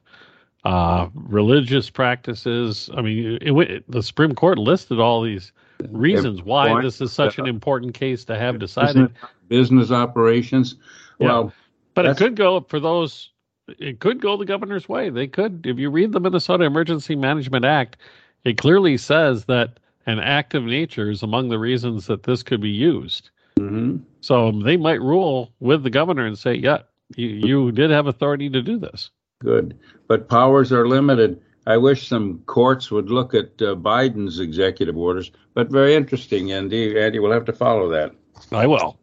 uh, 0.64 1.08
religious 1.14 1.90
practices. 1.90 2.90
I 2.96 3.02
mean, 3.02 3.38
it, 3.40 3.52
it, 3.52 3.90
the 3.90 4.02
Supreme 4.02 4.34
Court 4.34 4.58
listed 4.58 4.98
all 4.98 5.22
these 5.22 5.52
reasons 5.90 6.42
why 6.42 6.80
this 6.80 7.00
is 7.00 7.12
such 7.12 7.38
an 7.38 7.46
important 7.46 7.94
case 7.94 8.24
to 8.26 8.38
have 8.38 8.58
decided. 8.58 9.12
Business 9.48 9.90
operations. 9.90 10.76
Well, 11.18 11.44
yeah. 11.44 11.50
but 11.94 12.06
it 12.06 12.16
could 12.16 12.36
go 12.36 12.60
for 12.62 12.80
those. 12.80 13.30
It 13.78 14.00
could 14.00 14.20
go 14.20 14.36
the 14.36 14.44
governor's 14.44 14.88
way. 14.88 15.10
They 15.10 15.26
could, 15.26 15.66
if 15.66 15.78
you 15.78 15.90
read 15.90 16.12
the 16.12 16.20
Minnesota 16.20 16.64
Emergency 16.64 17.16
Management 17.16 17.64
Act, 17.64 17.96
it 18.44 18.58
clearly 18.58 18.96
says 18.98 19.46
that 19.46 19.78
an 20.06 20.18
act 20.18 20.54
of 20.54 20.64
nature 20.64 21.10
is 21.10 21.22
among 21.22 21.48
the 21.48 21.58
reasons 21.58 22.06
that 22.06 22.24
this 22.24 22.42
could 22.42 22.60
be 22.60 22.70
used. 22.70 23.30
Mm-hmm. 23.58 23.98
So 24.20 24.52
they 24.52 24.76
might 24.76 25.00
rule 25.00 25.52
with 25.60 25.82
the 25.82 25.90
governor 25.90 26.26
and 26.26 26.38
say, 26.38 26.54
"Yeah, 26.54 26.78
you, 27.16 27.28
you 27.28 27.72
did 27.72 27.90
have 27.90 28.06
authority 28.06 28.50
to 28.50 28.62
do 28.62 28.78
this." 28.78 29.10
Good, 29.40 29.78
but 30.08 30.28
powers 30.28 30.72
are 30.72 30.88
limited. 30.88 31.40
I 31.66 31.76
wish 31.78 32.08
some 32.08 32.40
courts 32.46 32.90
would 32.90 33.10
look 33.10 33.34
at 33.34 33.62
uh, 33.62 33.74
Biden's 33.74 34.38
executive 34.40 34.96
orders, 34.96 35.30
but 35.54 35.70
very 35.70 35.94
interesting, 35.94 36.52
Andy. 36.52 37.00
Andy, 37.00 37.18
we'll 37.18 37.32
have 37.32 37.46
to 37.46 37.52
follow 37.52 37.88
that. 37.90 38.12
I 38.52 38.66
will. 38.66 38.98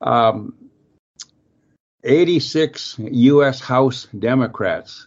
Um, 0.00 0.54
86 2.02 2.98
U.S. 2.98 3.60
House 3.60 4.08
Democrats 4.18 5.06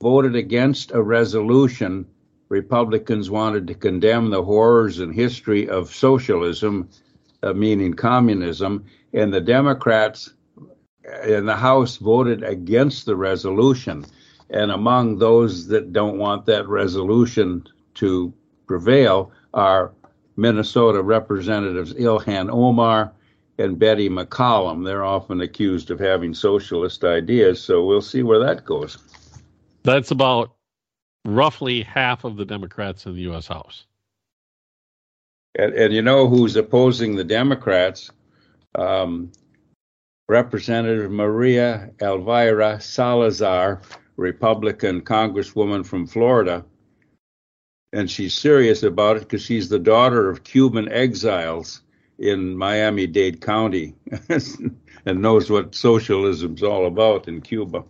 voted 0.00 0.36
against 0.36 0.92
a 0.92 1.02
resolution 1.02 2.06
Republicans 2.48 3.30
wanted 3.30 3.66
to 3.66 3.74
condemn 3.74 4.30
the 4.30 4.42
horrors 4.42 5.00
and 5.00 5.14
history 5.14 5.68
of 5.68 5.94
socialism, 5.94 6.88
uh, 7.42 7.52
meaning 7.52 7.92
communism, 7.94 8.84
and 9.12 9.32
the 9.32 9.40
Democrats 9.40 10.32
in 11.24 11.46
the 11.46 11.56
House 11.56 11.96
voted 11.96 12.42
against 12.42 13.06
the 13.06 13.16
resolution. 13.16 14.04
And 14.50 14.70
among 14.70 15.18
those 15.18 15.66
that 15.68 15.92
don't 15.92 16.18
want 16.18 16.46
that 16.46 16.66
resolution 16.68 17.66
to 17.94 18.32
prevail 18.66 19.32
are 19.54 19.92
Minnesota 20.36 21.02
Representatives 21.02 21.92
Ilhan 21.94 22.50
Omar 22.50 23.12
and 23.58 23.78
Betty 23.78 24.08
McCollum. 24.08 24.84
They're 24.84 25.04
often 25.04 25.40
accused 25.40 25.90
of 25.90 25.98
having 25.98 26.32
socialist 26.32 27.04
ideas, 27.04 27.60
so 27.60 27.84
we'll 27.84 28.00
see 28.00 28.22
where 28.22 28.38
that 28.38 28.64
goes. 28.64 28.98
That's 29.82 30.10
about 30.10 30.54
roughly 31.24 31.82
half 31.82 32.24
of 32.24 32.36
the 32.36 32.44
Democrats 32.44 33.06
in 33.06 33.14
the 33.14 33.22
U.S. 33.22 33.48
House. 33.48 33.86
And, 35.58 35.74
and 35.74 35.92
you 35.92 36.02
know 36.02 36.28
who's 36.28 36.56
opposing 36.56 37.16
the 37.16 37.24
Democrats? 37.24 38.10
Um, 38.74 39.32
Representative 40.28 41.10
Maria 41.10 41.90
Elvira 42.00 42.80
Salazar, 42.80 43.80
Republican 44.18 45.00
Congresswoman 45.00 45.86
from 45.86 46.06
Florida. 46.06 46.64
And 47.92 48.10
she's 48.10 48.34
serious 48.34 48.82
about 48.82 49.16
it 49.16 49.20
because 49.20 49.42
she's 49.42 49.70
the 49.70 49.78
daughter 49.78 50.28
of 50.28 50.44
Cuban 50.44 50.90
exiles 50.90 51.80
in 52.18 52.56
Miami 52.56 53.06
Dade 53.06 53.40
County 53.40 53.94
and 55.06 55.22
knows 55.22 55.48
what 55.48 55.74
socialism's 55.74 56.62
all 56.62 56.86
about 56.86 57.28
in 57.28 57.40
Cuba. 57.40 57.84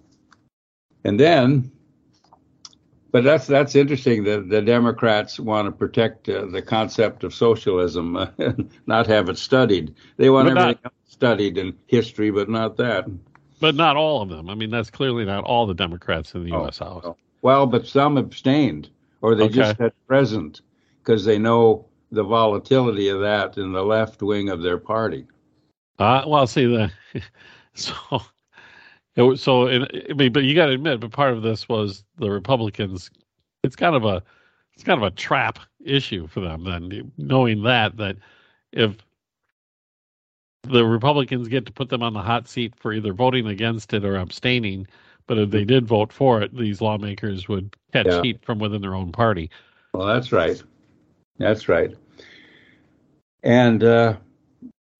And 1.02 1.18
then 1.18 1.72
but 3.10 3.24
that's 3.24 3.46
that's 3.46 3.74
interesting 3.74 4.24
that 4.24 4.50
the 4.50 4.60
Democrats 4.60 5.40
want 5.40 5.66
to 5.66 5.72
protect 5.72 6.28
uh, 6.28 6.44
the 6.46 6.60
concept 6.60 7.24
of 7.24 7.32
socialism, 7.32 8.16
uh, 8.16 8.28
not 8.86 9.06
have 9.06 9.30
it 9.30 9.38
studied. 9.38 9.94
They 10.18 10.28
want 10.28 10.48
but 10.48 10.58
everything 10.58 10.80
not, 10.84 10.92
studied 11.06 11.56
in 11.56 11.76
history, 11.86 12.30
but 12.30 12.50
not 12.50 12.76
that. 12.76 13.06
But 13.60 13.74
not 13.74 13.96
all 13.96 14.22
of 14.22 14.28
them. 14.28 14.48
I 14.48 14.54
mean, 14.54 14.70
that's 14.70 14.90
clearly 14.90 15.24
not 15.24 15.44
all 15.44 15.66
the 15.66 15.74
Democrats 15.74 16.34
in 16.34 16.44
the 16.44 16.52
oh, 16.52 16.62
U.S. 16.62 16.78
House. 16.78 17.02
Oh. 17.04 17.16
Well, 17.42 17.66
but 17.66 17.86
some 17.86 18.16
abstained, 18.16 18.90
or 19.20 19.34
they 19.34 19.44
okay. 19.44 19.54
just 19.54 19.78
had 19.78 19.92
present 20.06 20.60
because 21.02 21.24
they 21.24 21.38
know 21.38 21.86
the 22.10 22.24
volatility 22.24 23.08
of 23.08 23.20
that 23.20 23.58
in 23.58 23.72
the 23.72 23.84
left 23.84 24.22
wing 24.22 24.48
of 24.48 24.62
their 24.62 24.78
party. 24.78 25.26
Uh, 25.98 26.24
well, 26.26 26.46
see 26.46 26.66
the 26.66 26.90
so 27.74 27.94
it 29.18 29.38
so, 29.38 29.68
I 29.68 30.12
mean, 30.14 30.32
but 30.32 30.44
you 30.44 30.54
got 30.54 30.66
to 30.66 30.72
admit, 30.72 31.00
but 31.00 31.10
part 31.10 31.34
of 31.34 31.42
this 31.42 31.68
was 31.68 32.04
the 32.18 32.30
Republicans. 32.30 33.10
It's 33.64 33.74
kind 33.74 33.96
of 33.96 34.04
a, 34.04 34.22
it's 34.74 34.84
kind 34.84 35.02
of 35.02 35.06
a 35.06 35.14
trap 35.14 35.58
issue 35.84 36.28
for 36.28 36.40
them. 36.40 36.64
Then 36.64 37.10
knowing 37.18 37.64
that 37.64 37.96
that 37.96 38.16
if 38.72 38.96
the 40.70 40.84
Republicans 40.84 41.48
get 41.48 41.66
to 41.66 41.72
put 41.72 41.88
them 41.88 42.02
on 42.02 42.12
the 42.12 42.22
hot 42.22 42.48
seat 42.48 42.74
for 42.76 42.92
either 42.92 43.12
voting 43.12 43.46
against 43.46 43.92
it 43.92 44.04
or 44.04 44.16
abstaining, 44.16 44.86
but 45.26 45.38
if 45.38 45.50
they 45.50 45.64
did 45.64 45.86
vote 45.86 46.12
for 46.12 46.40
it, 46.42 46.56
these 46.56 46.80
lawmakers 46.80 47.48
would 47.48 47.76
catch 47.92 48.06
yeah. 48.06 48.22
heat 48.22 48.44
from 48.44 48.58
within 48.58 48.80
their 48.80 48.94
own 48.94 49.12
party. 49.12 49.50
Well, 49.92 50.06
that's 50.06 50.32
right. 50.32 50.62
That's 51.38 51.68
right. 51.68 51.94
And 53.42 53.84
uh, 53.84 54.16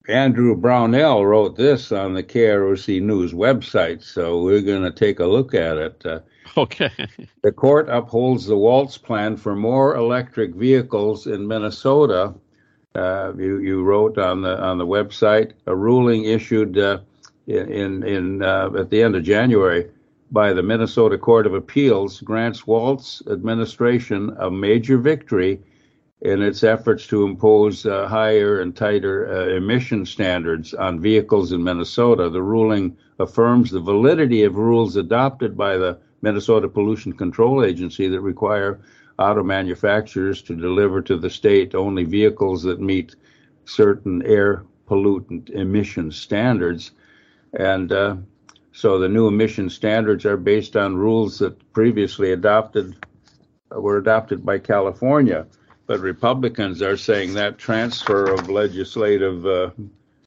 Andrew 0.09 0.57
Brownell 0.57 1.27
wrote 1.27 1.57
this 1.57 1.93
on 1.93 2.15
the 2.15 2.23
KROC 2.23 3.03
News 3.03 3.33
website, 3.33 4.03
so 4.03 4.43
we're 4.43 4.63
going 4.63 4.83
to 4.83 4.91
take 4.91 5.21
a 5.21 5.27
look 5.27 5.55
at 5.55 5.77
it. 5.77 6.03
Uh, 6.05 6.21
okay. 6.57 6.91
the 7.43 7.53
court 7.53 7.89
upholds 7.91 8.47
the 8.47 8.57
Walz 8.57 8.97
plan 8.97 9.37
for 9.37 9.55
more 9.55 9.97
electric 9.97 10.55
vehicles 10.55 11.27
in 11.27 11.47
Minnesota. 11.47 12.35
Uh, 12.99 13.33
you, 13.37 13.59
you 13.59 13.83
wrote 13.85 14.19
on 14.19 14.43
the 14.43 14.61
on 14.61 14.77
the 14.79 14.87
website 14.87 15.53
a 15.67 15.75
ruling 15.75 16.25
issued 16.25 16.77
uh, 16.79 16.99
in 17.47 18.03
in 18.03 18.43
uh, 18.43 18.71
at 18.77 18.91
the 18.91 19.01
end 19.01 19.15
of 19.15 19.23
January 19.23 19.89
by 20.31 20.53
the 20.53 20.63
Minnesota 20.63 21.17
Court 21.17 21.47
of 21.47 21.55
Appeals 21.55 22.21
grants 22.21 22.67
Walz 22.67 23.23
administration 23.31 24.35
a 24.39 24.51
major 24.51 24.99
victory 24.99 25.61
in 26.21 26.43
its 26.43 26.65
efforts 26.65 27.07
to 27.07 27.25
impose 27.25 27.87
uh, 27.87 28.09
higher 28.09 28.61
and 28.61 28.75
tighter 28.75 29.29
uh, 29.33 29.57
emission 29.57 30.05
standards 30.05 30.75
on 30.75 31.01
vehicles 31.01 31.53
in 31.53 31.63
Minnesota. 31.63 32.29
The 32.29 32.43
ruling 32.43 32.97
affirms 33.21 33.71
the 33.71 33.81
validity 33.81 34.43
of 34.43 34.57
rules 34.57 34.97
adopted 34.97 35.57
by 35.57 35.77
the 35.77 35.99
Minnesota 36.23 36.69
Pollution 36.69 37.13
Control 37.13 37.65
Agency 37.65 38.09
that 38.09 38.21
require 38.21 38.81
auto 39.19 39.43
manufacturers 39.43 40.43
to 40.43 40.55
deliver 40.55 41.03
to 41.03 41.17
the 41.17 41.31
state 41.31 41.75
only 41.75 42.05
vehicles 42.05 42.63
that 42.63 42.81
meet 42.81 43.17
certain 43.65 44.23
air 44.25 44.65
pollutant 44.89 45.51
emission 45.51 46.11
standards. 46.11 46.93
And 47.53 47.93
uh, 47.93 48.17
so 48.73 48.99
the 48.99 49.09
new 49.09 49.27
emission 49.27 49.71
standards 49.71 50.25
are 50.25 50.37
based 50.37 50.77
on 50.77 50.97
rules 50.97 51.39
that 51.39 51.73
previously 51.73 52.33
adopted 52.33 52.97
were 53.71 53.99
adopted 53.99 54.47
by 54.47 54.59
California 54.59 55.47
but 55.89 56.01
Republicans 56.01 56.83
are 56.83 56.99
saying 56.99 57.33
that 57.33 57.57
transfer 57.57 58.31
of 58.31 58.51
legislative 58.51 59.45
uh, 59.47 59.71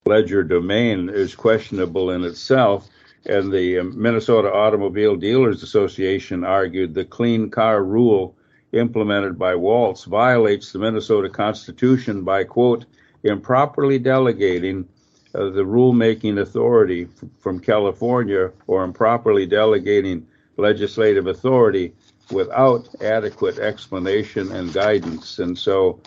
ledger 0.07 0.43
domain 0.43 1.07
is 1.07 1.36
questionable 1.36 2.10
in 2.10 2.24
itself. 2.24 2.89
And 3.27 3.53
the 3.53 3.83
Minnesota 3.83 4.51
Automobile 4.51 5.15
Dealers 5.15 5.62
Association 5.62 6.43
argued 6.43 6.95
the 6.95 7.05
clean 7.05 7.51
car 7.51 7.83
rule 7.83 8.36
implemented 8.74 9.38
by 9.38 9.56
Walz 9.56 10.06
violates 10.06 10.72
the 10.72 10.80
Minnesota 10.80 11.30
Constitution 11.30 12.24
by, 12.24 12.44
quote, 12.44 12.86
improperly 13.24 14.00
delegating 14.00 14.88
uh, 15.36 15.50
the 15.50 15.63
rulemaking 15.63 16.40
authority 16.40 17.04
f- 17.04 17.30
from 17.40 17.60
California 17.60 18.51
or 18.68 18.84
improperly 18.84 19.46
delegating 19.46 20.25
legislative 20.58 21.28
authority 21.28 21.94
without 22.32 22.88
adequate 23.01 23.60
explanation 23.60 24.51
and 24.51 24.74
guidance. 24.74 25.40
And 25.40 25.58
so, 25.58 26.00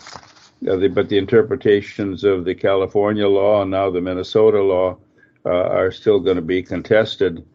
uh, 0.69 0.75
the, 0.75 0.87
but 0.87 1.09
the 1.09 1.17
interpretations 1.17 2.23
of 2.23 2.45
the 2.45 2.55
California 2.55 3.27
law 3.27 3.61
and 3.61 3.71
now 3.71 3.89
the 3.89 4.01
Minnesota 4.01 4.61
law 4.61 4.97
uh, 5.45 5.49
are 5.49 5.91
still 5.91 6.19
going 6.19 6.37
to 6.37 6.41
be 6.41 6.63
contested. 6.63 7.45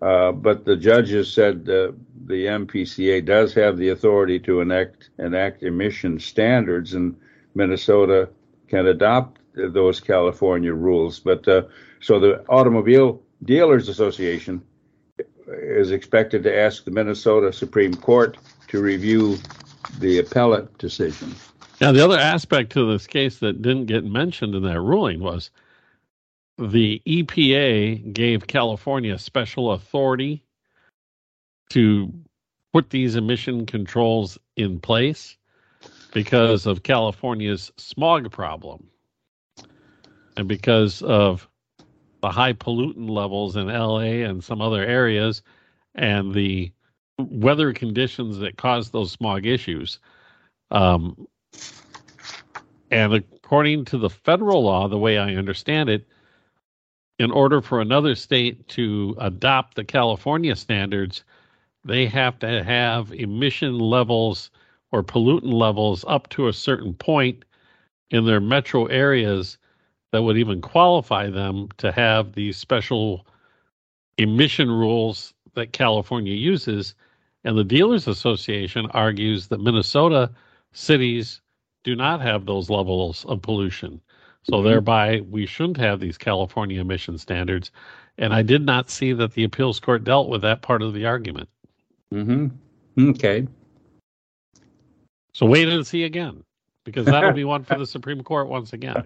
Uh, 0.00 0.30
but 0.32 0.64
the 0.64 0.76
judges 0.76 1.32
said 1.32 1.64
the 1.64 1.94
MPCA 2.28 3.24
does 3.24 3.52
have 3.54 3.76
the 3.76 3.88
authority 3.88 4.38
to 4.40 4.60
enact 4.60 5.10
enact 5.18 5.62
emission 5.62 6.20
standards, 6.20 6.94
and 6.94 7.16
Minnesota 7.54 8.28
can 8.68 8.86
adopt 8.86 9.40
those 9.54 9.98
California 9.98 10.72
rules. 10.72 11.18
But 11.18 11.48
uh, 11.48 11.62
so 12.00 12.20
the 12.20 12.44
Automobile 12.48 13.20
Dealers 13.44 13.88
Association 13.88 14.62
is 15.48 15.90
expected 15.90 16.42
to 16.44 16.56
ask 16.56 16.84
the 16.84 16.90
Minnesota 16.90 17.52
Supreme 17.52 17.94
Court 17.94 18.36
to 18.68 18.80
review 18.80 19.38
the 19.98 20.18
appellate 20.18 20.76
decision. 20.78 21.34
Now, 21.80 21.92
the 21.92 22.04
other 22.04 22.18
aspect 22.18 22.72
to 22.72 22.90
this 22.90 23.06
case 23.06 23.38
that 23.38 23.62
didn't 23.62 23.86
get 23.86 24.04
mentioned 24.04 24.54
in 24.54 24.62
that 24.64 24.80
ruling 24.80 25.20
was 25.20 25.50
the 26.58 27.00
EPA 27.06 28.12
gave 28.12 28.46
California 28.46 29.18
special 29.18 29.72
authority 29.72 30.44
to 31.70 32.12
put 32.72 32.90
these 32.90 33.14
emission 33.16 33.64
controls 33.64 34.38
in 34.56 34.80
place 34.80 35.36
because 36.12 36.66
of 36.66 36.82
California's 36.82 37.70
smog 37.76 38.30
problem 38.32 38.88
and 40.36 40.48
because 40.48 41.02
of 41.02 41.48
the 42.22 42.30
high 42.30 42.52
pollutant 42.52 43.08
levels 43.08 43.54
in 43.56 43.68
LA 43.68 44.24
and 44.26 44.42
some 44.42 44.60
other 44.60 44.84
areas 44.84 45.42
and 45.94 46.34
the 46.34 46.72
weather 47.18 47.72
conditions 47.72 48.38
that 48.38 48.56
cause 48.56 48.90
those 48.90 49.12
smog 49.12 49.46
issues. 49.46 50.00
Um, 50.70 51.28
and 52.90 53.14
according 53.14 53.84
to 53.86 53.98
the 53.98 54.10
federal 54.10 54.64
law, 54.64 54.88
the 54.88 54.98
way 54.98 55.18
I 55.18 55.34
understand 55.34 55.88
it, 55.88 56.08
in 57.18 57.30
order 57.30 57.60
for 57.60 57.80
another 57.80 58.14
state 58.14 58.66
to 58.68 59.16
adopt 59.18 59.74
the 59.74 59.84
California 59.84 60.54
standards, 60.54 61.24
they 61.84 62.06
have 62.06 62.38
to 62.38 62.62
have 62.62 63.12
emission 63.12 63.78
levels 63.78 64.50
or 64.92 65.02
pollutant 65.02 65.52
levels 65.52 66.04
up 66.08 66.28
to 66.30 66.48
a 66.48 66.52
certain 66.52 66.94
point 66.94 67.44
in 68.10 68.24
their 68.24 68.40
metro 68.40 68.86
areas 68.86 69.58
that 70.12 70.22
would 70.22 70.38
even 70.38 70.60
qualify 70.60 71.28
them 71.28 71.68
to 71.76 71.92
have 71.92 72.32
these 72.32 72.56
special 72.56 73.26
emission 74.16 74.70
rules 74.70 75.34
that 75.54 75.72
California 75.72 76.34
uses. 76.34 76.94
And 77.44 77.58
the 77.58 77.64
Dealers 77.64 78.08
Association 78.08 78.86
argues 78.92 79.48
that 79.48 79.60
Minnesota 79.60 80.30
cities 80.72 81.40
do 81.84 81.94
not 81.94 82.20
have 82.20 82.46
those 82.46 82.70
levels 82.70 83.24
of 83.26 83.42
pollution. 83.42 84.00
So 84.44 84.54
mm-hmm. 84.54 84.68
thereby, 84.68 85.20
we 85.28 85.46
shouldn't 85.46 85.76
have 85.78 86.00
these 86.00 86.18
California 86.18 86.80
emission 86.80 87.18
standards. 87.18 87.70
And 88.16 88.32
I 88.32 88.42
did 88.42 88.64
not 88.64 88.90
see 88.90 89.12
that 89.12 89.32
the 89.32 89.44
appeals 89.44 89.80
court 89.80 90.04
dealt 90.04 90.28
with 90.28 90.42
that 90.42 90.62
part 90.62 90.82
of 90.82 90.94
the 90.94 91.06
argument. 91.06 91.48
Mm-hmm. 92.12 93.10
Okay. 93.10 93.46
So 95.32 95.46
wait 95.46 95.68
and 95.68 95.86
see 95.86 96.04
again, 96.04 96.42
because 96.84 97.06
that'll 97.06 97.32
be 97.32 97.44
one 97.44 97.62
for 97.62 97.78
the 97.78 97.86
Supreme 97.96 98.22
Court 98.22 98.48
once 98.48 98.72
again. 98.72 99.04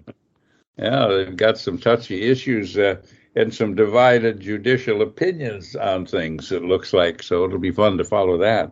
Yeah, 0.77 1.07
they've 1.07 1.35
got 1.35 1.59
some 1.59 1.77
touchy 1.77 2.23
issues 2.23 2.77
uh, 2.77 2.95
and 3.35 3.53
some 3.53 3.75
divided 3.75 4.39
judicial 4.39 5.03
opinions 5.03 5.75
on 5.75 6.05
things. 6.05 6.51
It 6.51 6.63
looks 6.63 6.93
like 6.93 7.21
so. 7.21 7.45
It'll 7.45 7.59
be 7.59 7.71
fun 7.71 7.97
to 7.99 8.03
follow 8.03 8.37
that. 8.39 8.71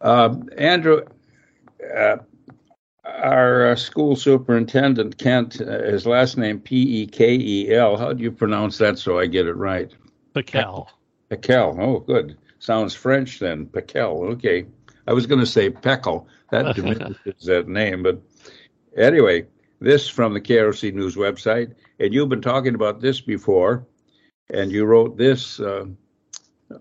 Uh, 0.00 0.36
Andrew, 0.56 1.02
uh, 1.96 2.16
our 3.18 3.70
uh, 3.70 3.76
school 3.76 4.16
superintendent 4.16 5.18
Kent, 5.18 5.60
uh, 5.60 5.82
his 5.82 6.06
last 6.06 6.36
name 6.36 6.60
P 6.60 7.02
E 7.02 7.06
K 7.06 7.34
E 7.34 7.74
L. 7.74 7.96
How 7.96 8.12
do 8.12 8.22
you 8.22 8.30
pronounce 8.30 8.78
that 8.78 8.98
so 8.98 9.18
I 9.18 9.26
get 9.26 9.46
it 9.46 9.54
right? 9.54 9.90
Pekel. 10.34 10.88
Pekel. 11.30 11.78
Oh, 11.78 12.00
good. 12.00 12.36
Sounds 12.58 12.94
French 12.94 13.38
then. 13.38 13.66
Pekel. 13.66 14.32
Okay. 14.32 14.66
I 15.06 15.12
was 15.12 15.26
going 15.26 15.40
to 15.40 15.46
say 15.46 15.70
Pekel. 15.70 16.26
That 16.50 16.74
diminishes 16.76 17.44
that 17.44 17.68
name, 17.68 18.02
but 18.02 18.22
anyway, 18.96 19.46
this 19.80 20.08
from 20.08 20.34
the 20.34 20.40
KROC 20.40 20.94
News 20.94 21.16
website, 21.16 21.74
and 22.00 22.12
you've 22.12 22.28
been 22.28 22.40
talking 22.40 22.74
about 22.74 23.00
this 23.00 23.20
before, 23.20 23.86
and 24.50 24.72
you 24.72 24.84
wrote 24.86 25.16
this 25.18 25.60
uh, 25.60 25.84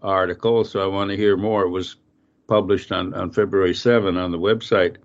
article, 0.02 0.64
so 0.64 0.82
I 0.82 0.88
want 0.88 1.10
to 1.12 1.18
hear 1.18 1.38
more. 1.38 1.64
It 1.64 1.70
was 1.70 1.98
published 2.48 2.92
on, 2.92 3.14
on 3.14 3.32
February 3.32 3.76
7 3.76 4.18
on 4.18 4.32
the 4.32 4.40
website. 4.40 4.98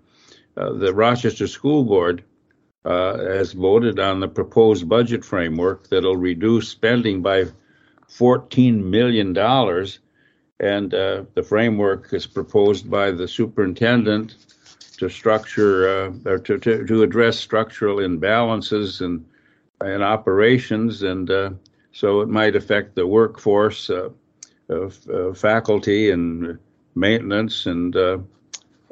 Uh, 0.55 0.73
the 0.73 0.93
Rochester 0.93 1.47
School 1.47 1.83
Board 1.83 2.23
uh, 2.85 3.17
has 3.17 3.53
voted 3.53 3.99
on 3.99 4.19
the 4.19 4.27
proposed 4.27 4.87
budget 4.87 5.25
framework 5.25 5.89
that'll 5.89 6.17
reduce 6.17 6.69
spending 6.69 7.21
by 7.21 7.45
$14 8.09 8.83
million. 8.83 9.35
And 10.59 10.93
uh, 10.93 11.23
the 11.33 11.43
framework 11.43 12.13
is 12.13 12.27
proposed 12.27 12.89
by 12.89 13.11
the 13.11 13.27
superintendent 13.27 14.35
to 14.97 15.09
structure 15.09 15.87
uh, 15.87 16.29
or 16.29 16.37
to, 16.39 16.59
to, 16.59 16.85
to, 16.85 17.03
address 17.03 17.39
structural 17.39 17.97
imbalances 17.97 19.01
and 19.01 19.25
in 19.83 20.01
operations, 20.01 21.03
and 21.03 21.29
uh, 21.29 21.49
so 21.91 22.21
it 22.21 22.29
might 22.29 22.55
affect 22.55 22.95
the 22.95 23.05
workforce 23.05 23.89
of 23.89 25.37
faculty 25.37 26.11
and 26.11 26.57
maintenance 26.95 27.65
and 27.65 27.95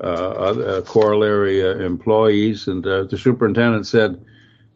uh, 0.04 0.08
uh, 0.08 0.82
corollary 0.82 1.62
employees. 1.62 2.68
And 2.68 2.84
the 2.84 3.18
superintendent 3.18 3.88
said 3.88 4.24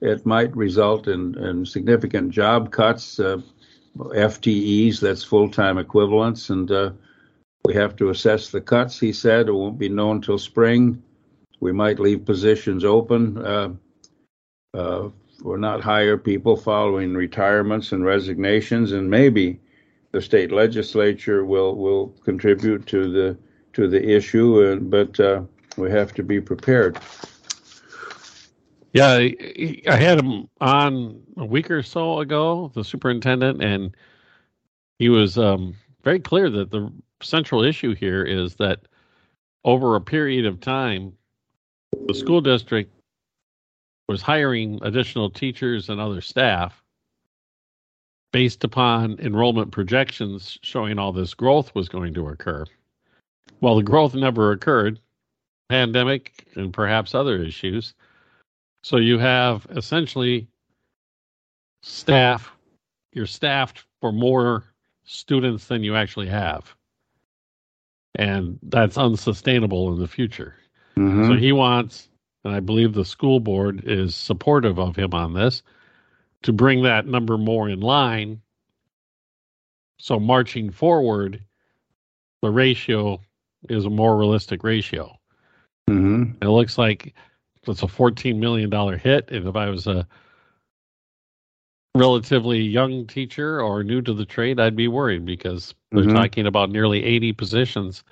it 0.01 0.25
might 0.25 0.55
result 0.55 1.07
in, 1.07 1.37
in 1.37 1.65
significant 1.65 2.31
job 2.31 2.71
cuts, 2.71 3.19
FTEs, 3.97 4.99
that's 4.99 5.23
full 5.23 5.49
time 5.49 5.77
equivalents, 5.77 6.49
and 6.49 6.69
we 7.65 7.73
have 7.73 7.95
to 7.95 8.09
assess 8.09 8.51
the 8.51 8.61
cuts, 8.61 8.99
he 8.99 9.11
said. 9.11 9.49
It 9.49 9.53
won't 9.53 9.79
be 9.79 9.89
known 9.89 10.21
till 10.21 10.37
spring. 10.37 11.01
We 11.59 11.71
might 11.71 11.99
leave 11.99 12.25
positions 12.25 12.85
open 12.85 13.37
uh, 13.39 13.69
uh, 14.73 15.09
or 15.43 15.57
not 15.57 15.81
hire 15.81 16.17
people 16.17 16.55
following 16.55 17.15
retirements 17.15 17.91
and 17.91 18.05
resignations, 18.05 18.91
and 18.91 19.09
maybe 19.09 19.59
the 20.11 20.21
state 20.21 20.51
legislature 20.51 21.43
will 21.43 21.75
will 21.75 22.09
contribute 22.23 22.85
to 22.87 23.11
the 23.11 23.37
to 23.75 23.87
the 23.87 24.03
issue. 24.03 24.61
Uh, 24.61 24.75
but 24.77 25.19
uh, 25.19 25.41
we 25.77 25.91
have 25.91 26.13
to 26.13 26.23
be 26.23 26.41
prepared. 26.41 26.97
Yeah, 28.93 29.15
I 29.15 29.95
had 29.97 30.19
him 30.19 30.47
on 30.61 31.21
a 31.35 31.45
week 31.45 31.69
or 31.69 31.83
so 31.83 32.19
ago, 32.19 32.71
the 32.73 32.83
superintendent, 32.83 33.61
and 33.61 33.95
he 34.99 35.09
was 35.09 35.37
um, 35.37 35.75
very 36.03 36.19
clear 36.19 36.49
that 36.49 36.71
the 36.71 36.89
central 37.21 37.61
issue 37.61 37.93
here 37.93 38.23
is 38.23 38.55
that 38.55 38.87
over 39.65 39.95
a 39.95 40.01
period 40.01 40.45
of 40.45 40.61
time, 40.61 41.11
the 42.07 42.13
school 42.13 42.39
district 42.39 42.93
was 44.07 44.21
hiring 44.21 44.79
additional 44.81 45.29
teachers 45.29 45.89
and 45.89 45.99
other 45.99 46.21
staff 46.21 46.81
based 48.31 48.63
upon 48.63 49.17
enrollment 49.19 49.71
projections 49.71 50.57
showing 50.61 50.99
all 50.99 51.11
this 51.11 51.33
growth 51.33 51.73
was 51.75 51.89
going 51.89 52.13
to 52.13 52.27
occur. 52.27 52.65
Well, 53.65 53.77
the 53.77 53.81
growth 53.81 54.13
never 54.13 54.51
occurred, 54.51 54.99
pandemic 55.69 56.45
and 56.53 56.71
perhaps 56.71 57.15
other 57.15 57.41
issues. 57.41 57.95
So 58.83 58.97
you 58.97 59.17
have 59.17 59.65
essentially 59.75 60.47
staff, 61.81 62.55
you're 63.11 63.25
staffed 63.25 63.83
for 64.01 64.11
more 64.11 64.65
students 65.03 65.65
than 65.65 65.83
you 65.83 65.95
actually 65.95 66.27
have. 66.27 66.75
And 68.13 68.59
that's 68.61 68.99
unsustainable 68.99 69.91
in 69.91 69.99
the 69.99 70.07
future. 70.07 70.55
Mm-hmm. 70.95 71.25
So 71.25 71.33
he 71.35 71.51
wants, 71.51 72.07
and 72.43 72.53
I 72.53 72.59
believe 72.59 72.93
the 72.93 73.03
school 73.03 73.39
board 73.39 73.81
is 73.87 74.13
supportive 74.13 74.77
of 74.77 74.95
him 74.95 75.15
on 75.15 75.33
this, 75.33 75.63
to 76.43 76.53
bring 76.53 76.83
that 76.83 77.07
number 77.07 77.35
more 77.35 77.67
in 77.67 77.79
line. 77.79 78.41
So 79.97 80.19
marching 80.19 80.69
forward, 80.69 81.41
the 82.43 82.51
ratio 82.51 83.21
is 83.69 83.85
a 83.85 83.89
more 83.89 84.17
realistic 84.17 84.63
ratio. 84.63 85.17
Mm-hmm. 85.89 86.43
It 86.43 86.47
looks 86.47 86.77
like 86.77 87.13
it's 87.67 87.83
a 87.83 87.87
$14 87.87 88.37
million 88.37 88.71
hit. 88.99 89.29
And 89.31 89.47
if 89.47 89.55
I 89.55 89.69
was 89.69 89.87
a 89.87 90.07
relatively 91.95 92.59
young 92.59 93.07
teacher 93.07 93.61
or 93.61 93.83
new 93.83 94.01
to 94.01 94.13
the 94.13 94.25
trade, 94.25 94.59
I'd 94.59 94.75
be 94.75 94.87
worried 94.87 95.25
because 95.25 95.73
they're 95.91 96.03
mm-hmm. 96.03 96.15
talking 96.15 96.47
about 96.47 96.69
nearly 96.69 97.03
80 97.03 97.33
positions 97.33 98.03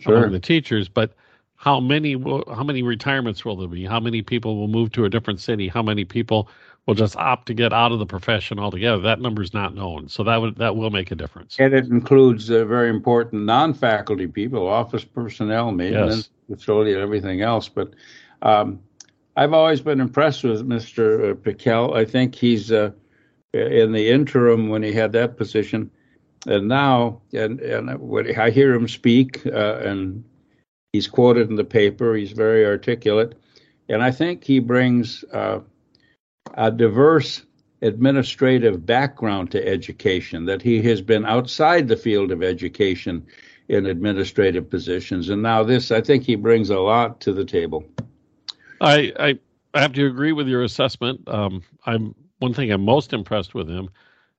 sure. 0.00 0.16
among 0.16 0.32
the 0.32 0.40
teachers. 0.40 0.88
But 0.88 1.14
how 1.60 1.78
many 1.78 2.16
will, 2.16 2.42
how 2.54 2.64
many 2.64 2.82
retirements 2.82 3.44
will 3.44 3.54
there 3.54 3.68
be? 3.68 3.84
How 3.84 4.00
many 4.00 4.22
people 4.22 4.56
will 4.56 4.66
move 4.66 4.92
to 4.92 5.04
a 5.04 5.10
different 5.10 5.40
city? 5.40 5.68
How 5.68 5.82
many 5.82 6.06
people 6.06 6.48
will 6.86 6.94
just 6.94 7.16
opt 7.16 7.44
to 7.48 7.54
get 7.54 7.70
out 7.70 7.92
of 7.92 7.98
the 7.98 8.06
profession 8.06 8.58
altogether? 8.58 9.02
That 9.02 9.20
number 9.20 9.42
is 9.42 9.52
not 9.52 9.74
known, 9.74 10.08
so 10.08 10.24
that 10.24 10.40
would 10.40 10.56
that 10.56 10.74
will 10.74 10.88
make 10.88 11.10
a 11.10 11.14
difference. 11.14 11.56
And 11.58 11.74
it 11.74 11.88
includes 11.88 12.50
uh, 12.50 12.64
very 12.64 12.88
important 12.88 13.44
non-faculty 13.44 14.26
people, 14.28 14.66
office 14.66 15.04
personnel, 15.04 15.70
maintenance, 15.70 16.30
yes. 16.48 16.56
custodian, 16.56 16.98
everything 16.98 17.42
else. 17.42 17.68
But 17.68 17.92
um, 18.40 18.80
I've 19.36 19.52
always 19.52 19.82
been 19.82 20.00
impressed 20.00 20.44
with 20.44 20.66
Mr. 20.66 21.32
Uh, 21.32 21.34
Pekel. 21.34 21.94
I 21.94 22.06
think 22.06 22.34
he's 22.34 22.72
uh, 22.72 22.90
in 23.52 23.92
the 23.92 24.08
interim 24.08 24.70
when 24.70 24.82
he 24.82 24.94
had 24.94 25.12
that 25.12 25.36
position, 25.36 25.90
and 26.46 26.68
now, 26.68 27.20
and 27.34 27.60
and 27.60 28.00
when 28.00 28.40
I 28.40 28.48
hear 28.48 28.72
him 28.72 28.88
speak 28.88 29.44
uh, 29.44 29.80
and 29.84 30.24
He's 30.92 31.06
quoted 31.06 31.48
in 31.48 31.56
the 31.56 31.64
paper. 31.64 32.14
He's 32.14 32.32
very 32.32 32.66
articulate. 32.66 33.38
And 33.88 34.02
I 34.02 34.10
think 34.10 34.44
he 34.44 34.58
brings 34.58 35.24
uh, 35.32 35.60
a 36.54 36.70
diverse 36.70 37.44
administrative 37.82 38.84
background 38.84 39.50
to 39.50 39.66
education, 39.66 40.44
that 40.44 40.62
he 40.62 40.82
has 40.82 41.00
been 41.00 41.24
outside 41.24 41.88
the 41.88 41.96
field 41.96 42.30
of 42.30 42.42
education 42.42 43.26
in 43.68 43.86
administrative 43.86 44.68
positions. 44.68 45.28
And 45.28 45.42
now 45.42 45.62
this, 45.62 45.90
I 45.90 46.00
think 46.00 46.24
he 46.24 46.34
brings 46.34 46.70
a 46.70 46.78
lot 46.78 47.20
to 47.20 47.32
the 47.32 47.44
table. 47.44 47.84
I, 48.80 49.12
I, 49.18 49.38
I 49.74 49.80
have 49.80 49.92
to 49.94 50.06
agree 50.06 50.32
with 50.32 50.48
your 50.48 50.62
assessment. 50.62 51.26
Um, 51.28 51.62
I'm 51.86 52.14
one 52.38 52.54
thing 52.54 52.70
I'm 52.72 52.84
most 52.84 53.12
impressed 53.12 53.54
with 53.54 53.68
him 53.68 53.90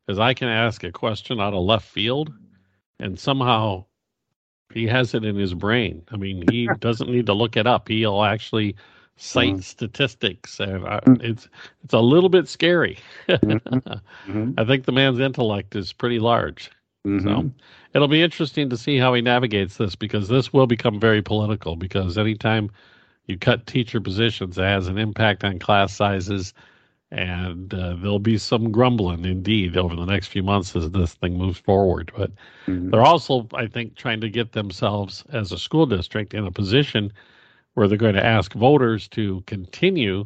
is 0.07 0.19
I 0.19 0.33
can 0.33 0.49
ask 0.49 0.83
a 0.83 0.91
question 0.91 1.39
out 1.39 1.53
of 1.53 1.63
left 1.63 1.87
field 1.87 2.33
and 2.99 3.17
somehow 3.17 3.85
he 4.73 4.87
has 4.87 5.13
it 5.13 5.25
in 5.25 5.35
his 5.35 5.53
brain. 5.53 6.03
I 6.11 6.17
mean, 6.17 6.43
he 6.49 6.67
doesn't 6.79 7.09
need 7.09 7.25
to 7.27 7.33
look 7.33 7.57
it 7.57 7.67
up. 7.67 7.87
He'll 7.87 8.23
actually 8.23 8.75
cite 9.17 9.55
mm. 9.55 9.63
statistics, 9.63 10.59
and 10.59 10.85
I, 10.85 10.99
mm. 11.01 11.21
it's 11.23 11.47
it's 11.83 11.93
a 11.93 11.99
little 11.99 12.29
bit 12.29 12.47
scary. 12.47 12.97
mm-hmm. 13.27 13.77
mm-hmm. 14.31 14.51
I 14.57 14.65
think 14.65 14.85
the 14.85 14.91
man's 14.91 15.19
intellect 15.19 15.75
is 15.75 15.93
pretty 15.93 16.19
large. 16.19 16.71
Mm-hmm. 17.05 17.27
So 17.27 17.51
it'll 17.93 18.07
be 18.07 18.21
interesting 18.21 18.69
to 18.69 18.77
see 18.77 18.97
how 18.97 19.13
he 19.13 19.21
navigates 19.21 19.77
this 19.77 19.95
because 19.95 20.27
this 20.27 20.53
will 20.53 20.67
become 20.67 20.99
very 20.99 21.21
political. 21.21 21.75
Because 21.75 22.17
anytime 22.17 22.69
you 23.27 23.37
cut 23.37 23.65
teacher 23.65 23.99
positions, 23.99 24.57
it 24.57 24.63
has 24.63 24.87
an 24.87 24.97
impact 24.97 25.43
on 25.43 25.59
class 25.59 25.95
sizes 25.95 26.53
and 27.11 27.73
uh, 27.73 27.95
there'll 27.95 28.19
be 28.19 28.37
some 28.37 28.71
grumbling 28.71 29.25
indeed 29.25 29.75
over 29.75 29.95
the 29.95 30.05
next 30.05 30.27
few 30.27 30.41
months 30.41 30.75
as 30.75 30.89
this 30.91 31.13
thing 31.15 31.37
moves 31.37 31.59
forward. 31.59 32.11
But 32.15 32.31
mm-hmm. 32.65 32.89
they're 32.89 33.03
also, 33.03 33.47
I 33.53 33.67
think, 33.67 33.95
trying 33.95 34.21
to 34.21 34.29
get 34.29 34.53
themselves 34.53 35.23
as 35.31 35.51
a 35.51 35.57
school 35.57 35.85
district 35.85 36.33
in 36.33 36.47
a 36.47 36.51
position 36.51 37.11
where 37.73 37.87
they're 37.87 37.97
going 37.97 38.15
to 38.15 38.25
ask 38.25 38.53
voters 38.53 39.07
to 39.09 39.43
continue 39.45 40.25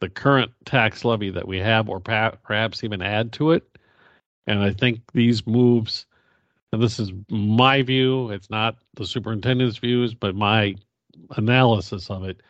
the 0.00 0.08
current 0.08 0.52
tax 0.64 1.04
levy 1.04 1.30
that 1.30 1.48
we 1.48 1.58
have, 1.58 1.88
or 1.88 1.98
perhaps 1.98 2.84
even 2.84 3.02
add 3.02 3.32
to 3.32 3.52
it. 3.52 3.64
And 4.46 4.60
I 4.60 4.72
think 4.72 5.00
these 5.14 5.46
moves, 5.46 6.06
and 6.72 6.82
this 6.82 7.00
is 7.00 7.12
my 7.28 7.82
view, 7.82 8.30
it's 8.30 8.50
not 8.50 8.76
the 8.94 9.06
superintendent's 9.06 9.78
views, 9.78 10.14
but 10.14 10.34
my 10.34 10.74
analysis 11.36 12.10
of 12.10 12.24
it 12.24 12.40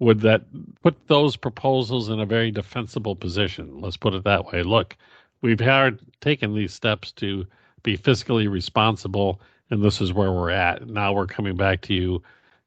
would 0.00 0.20
that 0.20 0.42
put 0.82 1.06
those 1.08 1.36
proposals 1.36 2.08
in 2.08 2.20
a 2.20 2.26
very 2.26 2.50
defensible 2.50 3.14
position? 3.16 3.80
Let's 3.80 3.96
put 3.96 4.14
it 4.14 4.24
that 4.24 4.46
way. 4.46 4.62
Look, 4.62 4.96
we've 5.42 5.60
had 5.60 5.98
taken 6.20 6.54
these 6.54 6.74
steps 6.74 7.12
to 7.12 7.46
be 7.82 7.96
fiscally 7.96 8.50
responsible, 8.50 9.40
and 9.70 9.82
this 9.82 10.00
is 10.00 10.12
where 10.12 10.32
we're 10.32 10.50
at. 10.50 10.88
Now 10.88 11.12
we're 11.12 11.26
coming 11.26 11.56
back 11.56 11.80
to 11.82 11.94
you 11.94 12.22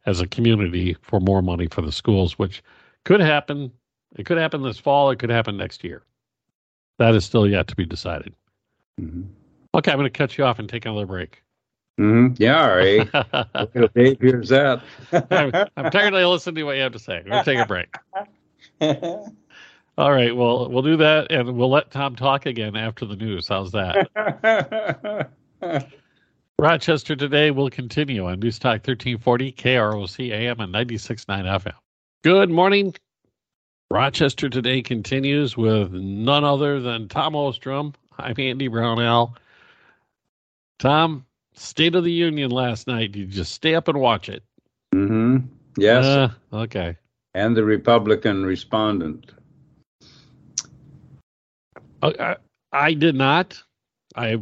as 0.05 0.21
a 0.21 0.27
community 0.27 0.95
for 1.01 1.19
more 1.19 1.41
money 1.41 1.67
for 1.67 1.81
the 1.81 1.91
schools, 1.91 2.39
which 2.39 2.63
could 3.03 3.19
happen. 3.19 3.71
It 4.15 4.25
could 4.25 4.37
happen 4.37 4.61
this 4.61 4.79
fall. 4.79 5.09
It 5.09 5.19
could 5.19 5.29
happen 5.29 5.57
next 5.57 5.83
year. 5.83 6.03
That 6.97 7.13
is 7.13 7.25
still 7.25 7.47
yet 7.47 7.67
to 7.67 7.75
be 7.75 7.85
decided. 7.85 8.33
Mm-hmm. 8.99 9.23
Okay, 9.75 9.91
I'm 9.91 9.97
going 9.97 10.11
to 10.11 10.17
cut 10.17 10.37
you 10.37 10.45
off 10.45 10.59
and 10.59 10.67
take 10.67 10.85
another 10.85 11.05
break. 11.05 11.43
Mm-hmm. 11.99 12.35
Yeah, 12.37 12.61
all 12.61 12.75
right. 12.77 13.93
Dave 13.95 14.21
hears 14.21 14.49
that. 14.49 14.83
I'm, 15.11 15.51
I'm 15.75 15.91
tired 15.91 16.13
of 16.13 16.29
listening 16.29 16.55
to 16.55 16.63
what 16.63 16.75
you 16.75 16.83
have 16.83 16.91
to 16.91 16.99
say. 16.99 17.23
We'll 17.25 17.43
take 17.43 17.57
a 17.57 17.65
break. 17.65 17.95
all 19.97 20.11
right. 20.11 20.35
Well, 20.35 20.69
we'll 20.69 20.83
do 20.83 20.97
that, 20.97 21.31
and 21.31 21.57
we'll 21.57 21.71
let 21.71 21.89
Tom 21.89 22.15
talk 22.15 22.45
again 22.45 22.75
after 22.75 23.05
the 23.05 23.15
news. 23.15 23.47
How's 23.47 23.71
that? 23.71 25.29
Rochester 26.59 27.15
today 27.15 27.51
will 27.51 27.69
continue 27.69 28.25
on 28.25 28.39
News 28.39 28.57
Talk 28.57 28.87
1340 28.87 29.51
KROC 29.51 30.31
AM 30.31 30.59
and 30.59 30.73
96.9 30.73 31.25
FM. 31.27 31.73
Good 32.23 32.49
morning. 32.49 32.95
Rochester 33.91 34.49
today 34.49 34.81
continues 34.81 35.55
with 35.55 35.91
none 35.91 36.43
other 36.43 36.79
than 36.79 37.09
Tom 37.09 37.35
Ostrom. 37.35 37.93
I'm 38.17 38.33
Andy 38.39 38.69
Brownell. 38.69 39.35
Tom, 40.79 41.26
State 41.57 41.95
of 41.95 42.03
the 42.03 42.11
Union 42.11 42.51
last 42.51 42.87
night. 42.87 43.15
You 43.15 43.25
just 43.25 43.51
stay 43.51 43.75
up 43.75 43.87
and 43.87 43.99
watch 43.99 44.29
it. 44.29 44.43
Mm-hmm. 44.93 45.37
Yes. 45.77 46.05
Uh, 46.05 46.29
okay. 46.53 46.95
And 47.33 47.57
the 47.57 47.63
Republican 47.63 48.45
respondent. 48.45 49.31
Uh, 52.01 52.11
I, 52.19 52.35
I 52.71 52.93
did 52.93 53.15
not. 53.15 53.61
I 54.15 54.41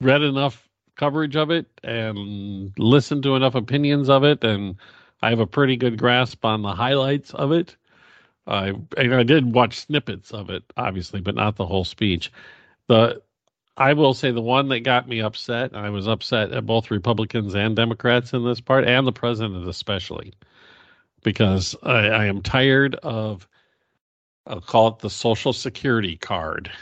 read 0.00 0.22
enough 0.22 0.68
coverage 0.96 1.36
of 1.36 1.50
it 1.50 1.66
and 1.82 2.72
listened 2.78 3.22
to 3.24 3.36
enough 3.36 3.54
opinions 3.54 4.08
of 4.08 4.24
it, 4.24 4.44
and 4.44 4.76
I 5.22 5.30
have 5.30 5.40
a 5.40 5.46
pretty 5.46 5.76
good 5.76 5.98
grasp 5.98 6.44
on 6.44 6.62
the 6.62 6.74
highlights 6.74 7.34
of 7.34 7.52
it. 7.52 7.76
I 8.46 8.72
I 8.96 9.22
did 9.24 9.52
watch 9.52 9.78
snippets 9.78 10.32
of 10.32 10.48
it, 10.50 10.62
obviously, 10.76 11.20
but 11.20 11.34
not 11.34 11.56
the 11.56 11.66
whole 11.66 11.84
speech. 11.84 12.32
The 12.88 13.20
I 13.78 13.92
will 13.92 14.12
say 14.12 14.32
the 14.32 14.42
one 14.42 14.68
that 14.70 14.80
got 14.80 15.08
me 15.08 15.20
upset, 15.20 15.74
I 15.74 15.88
was 15.88 16.08
upset 16.08 16.50
at 16.50 16.66
both 16.66 16.90
Republicans 16.90 17.54
and 17.54 17.76
Democrats 17.76 18.32
in 18.32 18.44
this 18.44 18.60
part, 18.60 18.84
and 18.84 19.06
the 19.06 19.12
president 19.12 19.68
especially, 19.68 20.34
because 21.22 21.76
I, 21.84 22.08
I 22.08 22.24
am 22.26 22.42
tired 22.42 22.96
of, 22.96 23.46
I'll 24.48 24.60
call 24.60 24.88
it 24.88 24.98
the 24.98 25.08
Social 25.08 25.52
Security 25.52 26.16
card. 26.16 26.72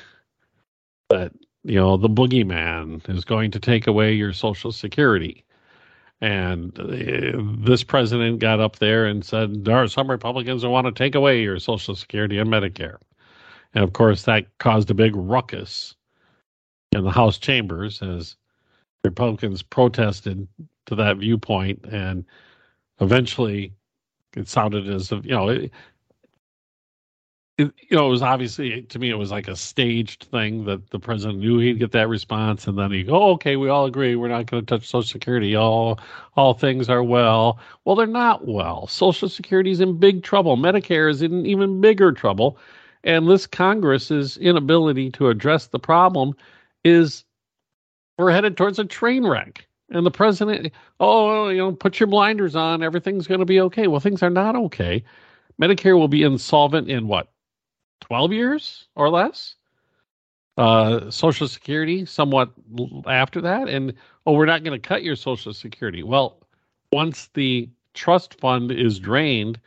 That, 1.10 1.32
you 1.64 1.74
know, 1.74 1.98
the 1.98 2.08
boogeyman 2.08 3.06
is 3.10 3.26
going 3.26 3.50
to 3.50 3.60
take 3.60 3.86
away 3.86 4.14
your 4.14 4.32
Social 4.32 4.72
Security. 4.72 5.44
And 6.22 6.78
uh, 6.80 7.42
this 7.62 7.84
president 7.84 8.38
got 8.38 8.58
up 8.58 8.76
there 8.76 9.04
and 9.04 9.22
said, 9.22 9.66
There 9.66 9.76
are 9.76 9.86
some 9.86 10.10
Republicans 10.10 10.62
who 10.62 10.70
want 10.70 10.86
to 10.86 10.92
take 10.92 11.14
away 11.14 11.42
your 11.42 11.58
Social 11.58 11.94
Security 11.94 12.38
and 12.38 12.48
Medicare. 12.48 12.96
And 13.74 13.84
of 13.84 13.92
course, 13.92 14.22
that 14.22 14.46
caused 14.56 14.90
a 14.90 14.94
big 14.94 15.14
ruckus 15.14 15.94
in 16.92 17.04
the 17.04 17.10
House 17.10 17.38
chambers 17.38 18.02
as 18.02 18.36
Republicans 19.04 19.62
protested 19.62 20.46
to 20.86 20.94
that 20.94 21.18
viewpoint, 21.18 21.84
and 21.90 22.24
eventually 23.00 23.72
it 24.36 24.48
sounded 24.48 24.88
as 24.88 25.12
if 25.12 25.24
you 25.24 25.32
know 25.32 25.48
it, 25.48 25.70
it, 27.58 27.72
you 27.88 27.96
know 27.96 28.06
it 28.06 28.10
was 28.10 28.22
obviously 28.22 28.82
to 28.82 28.98
me 28.98 29.10
it 29.10 29.14
was 29.16 29.30
like 29.30 29.48
a 29.48 29.56
staged 29.56 30.24
thing 30.24 30.64
that 30.64 30.90
the 30.90 30.98
president 30.98 31.38
knew 31.38 31.58
he'd 31.58 31.78
get 31.78 31.92
that 31.92 32.08
response, 32.08 32.66
and 32.66 32.78
then 32.78 32.92
he 32.92 33.02
go, 33.02 33.14
oh, 33.14 33.32
"Okay, 33.32 33.56
we 33.56 33.68
all 33.68 33.86
agree 33.86 34.16
we're 34.16 34.28
not 34.28 34.46
going 34.46 34.64
to 34.64 34.66
touch 34.66 34.86
Social 34.86 35.02
Security. 35.02 35.54
All 35.56 35.98
all 36.36 36.54
things 36.54 36.88
are 36.88 37.02
well." 37.02 37.58
Well, 37.84 37.96
they're 37.96 38.06
not 38.06 38.46
well. 38.46 38.86
Social 38.86 39.28
Security 39.28 39.70
is 39.70 39.80
in 39.80 39.98
big 39.98 40.22
trouble. 40.22 40.56
Medicare 40.56 41.10
is 41.10 41.22
in 41.22 41.46
even 41.46 41.80
bigger 41.80 42.12
trouble, 42.12 42.58
and 43.04 43.28
this 43.28 43.46
Congress's 43.46 44.36
inability 44.38 45.10
to 45.12 45.28
address 45.28 45.68
the 45.68 45.78
problem 45.78 46.34
is 46.86 47.24
we're 48.16 48.30
headed 48.30 48.56
towards 48.56 48.78
a 48.78 48.84
train 48.84 49.26
wreck. 49.26 49.66
And 49.90 50.04
the 50.04 50.10
president, 50.10 50.72
oh, 50.98 51.48
you 51.48 51.58
know, 51.58 51.72
put 51.72 52.00
your 52.00 52.06
blinders 52.08 52.56
on. 52.56 52.82
Everything's 52.82 53.26
going 53.26 53.40
to 53.40 53.46
be 53.46 53.60
okay. 53.60 53.86
Well, 53.86 54.00
things 54.00 54.22
are 54.22 54.30
not 54.30 54.56
okay. 54.56 55.04
Medicare 55.60 55.96
will 55.96 56.08
be 56.08 56.22
insolvent 56.22 56.88
in 56.88 57.06
what, 57.06 57.30
12 58.00 58.32
years 58.32 58.88
or 58.96 59.10
less? 59.10 59.54
Uh, 60.56 61.10
Social 61.10 61.46
Security, 61.46 62.04
somewhat 62.04 62.50
after 63.06 63.40
that. 63.42 63.68
And, 63.68 63.94
oh, 64.26 64.32
we're 64.32 64.46
not 64.46 64.64
going 64.64 64.80
to 64.80 64.88
cut 64.88 65.02
your 65.04 65.16
Social 65.16 65.52
Security. 65.52 66.02
Well, 66.02 66.38
once 66.92 67.28
the 67.34 67.68
trust 67.94 68.40
fund 68.40 68.72
is 68.72 68.98
drained, 68.98 69.60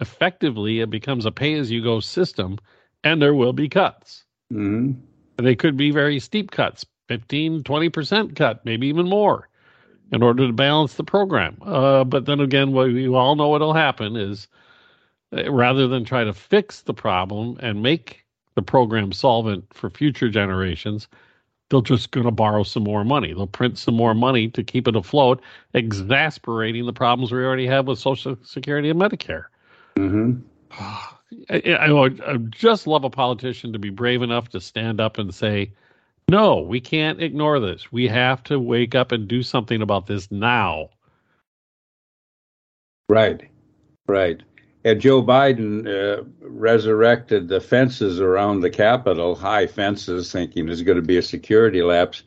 effectively 0.00 0.80
it 0.80 0.90
becomes 0.90 1.26
a 1.26 1.32
pay 1.32 1.54
as 1.54 1.70
you 1.70 1.82
go 1.82 2.00
system 2.00 2.58
and 3.04 3.20
there 3.20 3.34
will 3.34 3.52
be 3.52 3.68
cuts. 3.68 4.24
Mm-hmm. 4.52 5.00
They 5.36 5.54
could 5.54 5.76
be 5.76 5.90
very 5.90 6.18
steep 6.18 6.50
cuts, 6.50 6.84
15, 7.08 7.62
20% 7.62 8.36
cut, 8.36 8.64
maybe 8.64 8.86
even 8.88 9.08
more, 9.08 9.48
in 10.12 10.22
order 10.22 10.46
to 10.46 10.52
balance 10.52 10.94
the 10.94 11.04
program. 11.04 11.56
Uh, 11.62 12.04
but 12.04 12.26
then 12.26 12.40
again, 12.40 12.72
what 12.72 12.88
we 12.88 13.08
all 13.08 13.36
know 13.36 13.48
what'll 13.48 13.74
happen 13.74 14.16
is 14.16 14.48
uh, 15.36 15.50
rather 15.50 15.88
than 15.88 16.04
try 16.04 16.24
to 16.24 16.32
fix 16.32 16.82
the 16.82 16.94
problem 16.94 17.56
and 17.60 17.82
make 17.82 18.24
the 18.54 18.62
program 18.62 19.12
solvent 19.12 19.64
for 19.72 19.90
future 19.90 20.30
generations, 20.30 21.08
they're 21.68 21.80
just 21.80 22.12
going 22.12 22.26
to 22.26 22.32
borrow 22.32 22.62
some 22.62 22.84
more 22.84 23.04
money. 23.04 23.32
They'll 23.32 23.46
print 23.46 23.76
some 23.76 23.94
more 23.94 24.14
money 24.14 24.48
to 24.48 24.62
keep 24.62 24.86
it 24.86 24.96
afloat, 24.96 25.42
exasperating 25.74 26.86
the 26.86 26.92
problems 26.92 27.32
we 27.32 27.38
already 27.38 27.66
have 27.66 27.86
with 27.86 27.98
Social 27.98 28.38
Security 28.42 28.88
and 28.88 29.00
Medicare. 29.00 29.46
Mm-hmm. 29.96 30.40
I, 31.50 31.56
I, 31.72 32.04
I 32.04 32.36
just 32.50 32.86
love 32.86 33.04
a 33.04 33.10
politician 33.10 33.72
to 33.72 33.78
be 33.78 33.90
brave 33.90 34.22
enough 34.22 34.48
to 34.50 34.60
stand 34.60 35.00
up 35.00 35.18
and 35.18 35.34
say, 35.34 35.72
no, 36.28 36.60
we 36.60 36.80
can't 36.80 37.22
ignore 37.22 37.60
this. 37.60 37.92
We 37.92 38.08
have 38.08 38.42
to 38.44 38.58
wake 38.58 38.94
up 38.94 39.12
and 39.12 39.28
do 39.28 39.42
something 39.42 39.82
about 39.82 40.06
this 40.06 40.30
now. 40.30 40.90
Right, 43.08 43.48
right. 44.08 44.42
And 44.84 45.00
Joe 45.00 45.22
Biden 45.22 45.86
uh, 45.86 46.22
resurrected 46.40 47.48
the 47.48 47.60
fences 47.60 48.20
around 48.20 48.60
the 48.60 48.70
Capitol, 48.70 49.34
high 49.34 49.66
fences, 49.66 50.30
thinking 50.30 50.66
there's 50.66 50.82
going 50.82 50.96
to 50.96 51.02
be 51.02 51.18
a 51.18 51.22
security 51.22 51.82
lapse. 51.82 52.22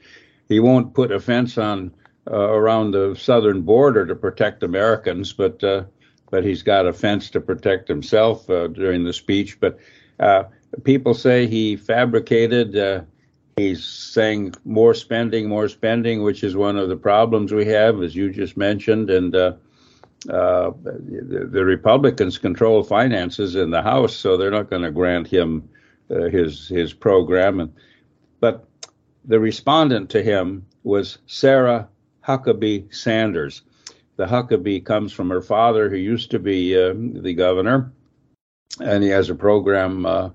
He 0.50 0.60
won't 0.60 0.94
put 0.94 1.12
a 1.12 1.20
fence 1.20 1.58
on 1.58 1.94
uh, 2.30 2.36
around 2.36 2.92
the 2.92 3.16
southern 3.16 3.62
border 3.62 4.06
to 4.06 4.16
protect 4.16 4.64
Americans, 4.64 5.32
but 5.32 5.64
uh, 5.64 5.84
but 6.32 6.44
he's 6.44 6.64
got 6.64 6.88
a 6.88 6.94
fence 6.94 7.30
to 7.32 7.42
protect 7.42 7.88
himself 7.88 8.50
uh, 8.50 8.68
during 8.68 9.04
the 9.04 9.14
speech. 9.14 9.60
But 9.60 9.80
uh, 10.20 10.44
people 10.84 11.14
say 11.14 11.48
he 11.48 11.76
fabricated. 11.76 12.76
Uh, 12.78 13.02
he's 13.58 13.84
saying 13.84 14.54
more 14.66 14.94
spending, 14.94 15.50
more 15.50 15.68
spending, 15.68 16.24
which 16.24 16.44
is 16.44 16.56
one 16.56 16.78
of 16.78 16.90
the 16.90 16.96
problems 16.96 17.52
we 17.52 17.66
have, 17.66 18.02
as 18.02 18.16
you 18.16 18.32
just 18.32 18.58
mentioned. 18.58 19.10
And 19.10 19.36
uh, 19.36 19.54
uh, 20.30 20.72
the, 20.84 21.48
the, 21.52 21.66
Republicans 21.66 22.38
control 22.38 22.84
finances 22.84 23.56
in 23.56 23.72
the 23.72 23.82
House, 23.82 24.16
so 24.16 24.36
they're 24.36 24.52
not 24.52 24.70
going 24.70 24.82
to 24.82 24.92
grant 24.92 25.28
him 25.28 25.70
uh, 26.12 26.24
his 26.24 26.68
his 26.68 26.94
program. 26.94 27.60
And, 27.60 27.74
but 28.40 28.68
the 29.26 29.40
respondent 29.40 30.10
to 30.12 30.22
him 30.22 30.66
was 30.84 31.20
Sarah 31.28 31.88
Huckabee 32.28 32.94
Sanders 32.94 33.62
the 34.20 34.26
Huckabee 34.26 34.84
comes 34.84 35.14
from 35.14 35.30
her 35.30 35.42
father, 35.42 35.90
who 35.90 35.96
used 35.96 36.30
to 36.32 36.40
be 36.40 36.78
uh, 36.78 36.94
the 36.94 37.34
governor, 37.34 37.94
and 38.82 39.02
he 39.02 39.08
has 39.08 39.30
a 39.30 39.36
program 39.36 40.06
uh, 40.06 40.32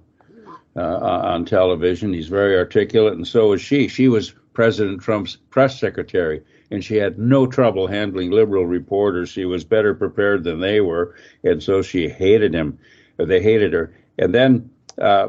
uh, 0.75 0.81
on 0.81 1.45
television. 1.45 2.15
He's 2.15 2.29
very 2.29 2.57
articulate, 2.57 3.13
and 3.13 3.29
so 3.29 3.53
is 3.53 3.61
she. 3.61 3.89
She 3.89 4.09
was 4.09 4.35
President 4.55 5.03
Trump's 5.03 5.37
press 5.51 5.79
secretary, 5.79 6.43
and 6.71 6.83
she 6.83 6.97
had 6.97 7.19
no 7.19 7.47
trouble 7.47 7.87
handling 7.87 8.31
liberal 8.31 8.65
reporters. 8.65 9.29
She 9.29 9.45
was 9.45 9.65
better 9.65 9.93
prepared 9.93 10.45
than 10.45 10.61
they 10.61 10.81
were, 10.81 11.15
and 11.43 11.63
so 11.63 11.83
she 11.83 12.09
hated 12.09 12.55
him. 12.55 12.79
They 13.19 13.43
hated 13.43 13.75
her. 13.75 13.95
And 14.17 14.35
then 14.35 14.71
uh, 14.97 15.29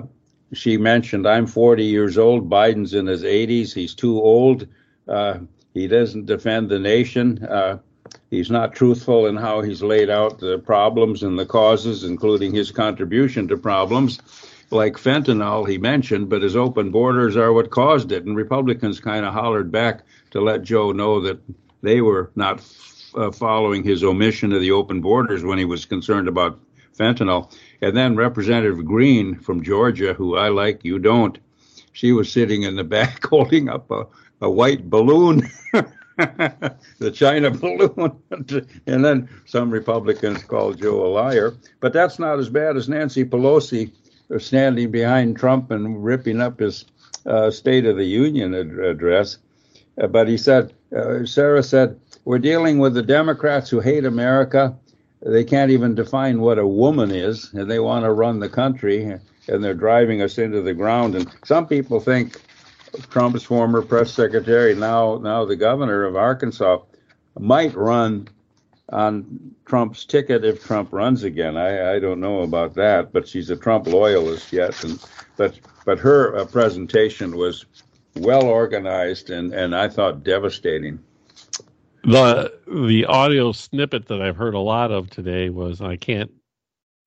she 0.54 0.78
mentioned, 0.78 1.28
I'm 1.28 1.46
40 1.46 1.84
years 1.84 2.18
old. 2.18 2.50
Biden's 2.50 2.94
in 2.94 3.08
his 3.08 3.24
80s. 3.24 3.74
He's 3.74 3.96
too 3.96 4.18
old. 4.22 4.66
Uh, 5.10 5.40
he 5.74 5.90
doesn't 5.90 6.26
defend 6.26 6.70
the 6.70 6.80
nation. 6.80 7.46
He's 8.30 8.52
not 8.52 8.76
truthful 8.76 9.28
in 9.28 9.36
how 9.36 9.62
he's 9.62 9.82
laid 9.82 10.10
out 10.10 10.40
the 10.40 10.60
problems 10.60 11.24
and 11.24 11.40
the 11.40 11.46
causes, 11.46 12.04
including 12.04 12.54
his 12.54 12.72
contribution 12.72 13.48
to 13.48 13.58
problems 13.58 14.20
like 14.72 14.96
fentanyl 14.96 15.68
he 15.68 15.78
mentioned, 15.78 16.30
but 16.30 16.42
his 16.42 16.56
open 16.56 16.92
borders 16.92 17.38
are 17.38 17.54
what 17.54 17.70
caused 17.70 18.12
it. 18.12 18.26
And 18.26 18.36
Republicans 18.36 19.00
kind 19.00 19.26
of 19.26 19.34
hollered 19.34 19.72
back 19.72 20.02
to 20.32 20.42
let 20.42 20.64
Joe 20.64 20.92
know 20.92 21.22
that 21.22 21.40
they 21.82 22.02
were 22.02 22.32
not 22.36 22.64
uh, 23.16 23.32
following 23.32 23.84
his 23.84 24.04
omission 24.04 24.52
of 24.52 24.62
the 24.62 24.72
open 24.72 25.02
borders 25.02 25.44
when 25.44 25.58
he 25.58 25.66
was 25.66 25.86
concerned 25.86 26.28
about 26.28 26.60
fentanyl. 26.98 27.56
And 27.82 27.96
then 27.96 28.16
Representative 28.16 28.86
Greene 28.86 29.36
from 29.40 29.64
Georgia, 29.64 30.14
who 30.14 30.36
I 30.36 30.50
like, 30.50 30.84
you 30.84 31.00
don't, 31.00 31.38
she 31.94 32.12
was 32.12 32.32
sitting 32.32 32.64
in 32.64 32.76
the 32.76 32.84
back 32.84 33.26
holding 33.30 33.70
up 33.70 33.90
a, 33.92 34.08
a 34.42 34.50
white 34.50 34.90
balloon. 34.90 35.50
the 36.98 37.12
China 37.14 37.52
balloon. 37.52 38.16
and 38.88 39.04
then 39.04 39.30
some 39.46 39.70
Republicans 39.70 40.44
called 40.44 40.82
Joe 40.82 41.06
a 41.06 41.10
liar. 41.10 41.56
But 41.82 41.94
that's 41.94 42.20
not 42.20 42.40
as 42.40 42.50
bad 42.50 42.78
as 42.78 42.88
Nancy 42.88 43.26
Pelosi 43.26 43.92
standing 44.38 44.92
behind 44.92 45.38
Trump 45.38 45.72
and 45.72 46.04
ripping 46.04 46.42
up 46.42 46.60
his 46.60 46.86
uh, 47.26 47.52
State 47.52 47.86
of 47.86 47.98
the 47.98 48.06
Union 48.06 48.54
ad- 48.54 48.80
address. 48.80 49.38
Uh, 50.02 50.08
but 50.08 50.28
he 50.28 50.38
said, 50.38 50.74
uh, 50.96 51.26
Sarah 51.26 51.64
said, 51.64 52.00
we're 52.26 52.40
dealing 52.40 52.80
with 52.80 52.94
the 52.94 53.04
Democrats 53.04 53.70
who 53.70 53.80
hate 53.80 54.06
America. 54.06 54.76
They 55.22 55.44
can't 55.44 55.72
even 55.72 55.96
define 55.96 56.40
what 56.40 56.60
a 56.60 56.68
woman 56.68 57.12
is, 57.12 57.54
and 57.54 57.70
they 57.70 57.80
want 57.80 58.06
to 58.06 58.12
run 58.12 58.40
the 58.40 58.50
country, 58.50 59.04
and 59.48 59.64
they're 59.64 59.74
driving 59.74 60.22
us 60.22 60.38
into 60.38 60.62
the 60.62 60.74
ground. 60.74 61.16
And 61.16 61.32
some 61.44 61.68
people 61.68 62.00
think 62.00 62.42
Trump's 63.10 63.44
former 63.44 63.82
press 63.82 64.12
secretary, 64.12 64.76
now 64.76 65.18
now 65.18 65.46
the 65.46 65.56
governor 65.56 66.04
of 66.04 66.16
Arkansas, 66.16 66.80
might 67.40 67.74
run 67.76 68.28
on 68.90 69.56
Trump's 69.66 70.06
ticket 70.06 70.46
if 70.46 70.64
Trump 70.64 70.92
runs 70.92 71.24
again. 71.24 71.58
I, 71.58 71.96
I 71.96 72.00
don't 72.00 72.20
know 72.20 72.42
about 72.42 72.76
that, 72.76 73.12
but 73.12 73.28
she's 73.28 73.50
a 73.50 73.56
Trump 73.56 73.88
loyalist 73.88 74.54
yet. 74.54 74.84
And 74.84 75.04
but 75.38 75.60
but 75.86 76.00
her 76.00 76.36
uh, 76.38 76.46
presentation 76.46 77.36
was 77.36 77.66
well 78.16 78.46
organized 78.46 79.30
and 79.30 79.54
and 79.54 79.76
I 79.76 79.90
thought 79.90 80.24
devastating. 80.24 81.00
The 82.04 82.54
the 82.68 83.06
audio 83.06 83.52
snippet 83.52 84.08
that 84.08 84.22
I've 84.22 84.38
heard 84.38 84.54
a 84.54 84.60
lot 84.60 84.92
of 84.92 85.10
today 85.10 85.50
was 85.50 85.82
I 85.82 85.96
can't 85.96 86.32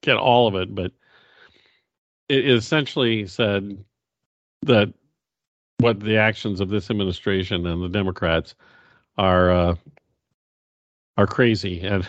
get 0.02 0.16
all 0.16 0.48
of 0.48 0.56
it, 0.56 0.74
but 0.74 0.92
it 2.28 2.48
essentially 2.48 3.26
said 3.26 3.84
that 4.62 4.92
what 5.80 6.00
the 6.00 6.16
actions 6.16 6.60
of 6.60 6.68
this 6.68 6.90
administration 6.90 7.66
and 7.66 7.82
the 7.82 7.88
Democrats 7.88 8.54
are 9.16 9.50
uh, 9.50 9.74
are 11.16 11.26
crazy, 11.26 11.80
and 11.86 12.06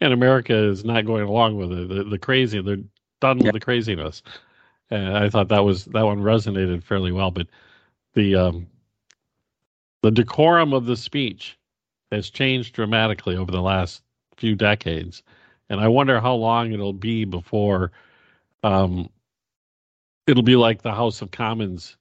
and 0.00 0.12
America 0.12 0.54
is 0.54 0.84
not 0.84 1.06
going 1.06 1.24
along 1.24 1.56
with 1.56 1.72
it. 1.72 1.88
The, 1.88 2.04
the 2.04 2.18
crazy, 2.18 2.60
they're 2.60 2.78
done 3.20 3.38
with 3.38 3.52
the 3.52 3.60
craziness. 3.60 4.22
And 4.90 5.16
I 5.16 5.30
thought 5.30 5.48
that 5.48 5.64
was 5.64 5.86
that 5.86 6.04
one 6.04 6.20
resonated 6.20 6.82
fairly 6.82 7.12
well. 7.12 7.30
But 7.30 7.48
the 8.14 8.34
um, 8.34 8.66
the 10.02 10.10
decorum 10.10 10.72
of 10.72 10.86
the 10.86 10.96
speech 10.96 11.58
has 12.12 12.30
changed 12.30 12.74
dramatically 12.74 13.36
over 13.36 13.50
the 13.50 13.62
last 13.62 14.02
few 14.36 14.54
decades, 14.54 15.22
and 15.68 15.80
I 15.80 15.88
wonder 15.88 16.20
how 16.20 16.34
long 16.34 16.72
it'll 16.72 16.92
be 16.92 17.24
before 17.24 17.92
um, 18.62 19.08
it'll 20.26 20.42
be 20.42 20.56
like 20.56 20.82
the 20.82 20.92
House 20.92 21.22
of 21.22 21.30
Commons 21.30 21.96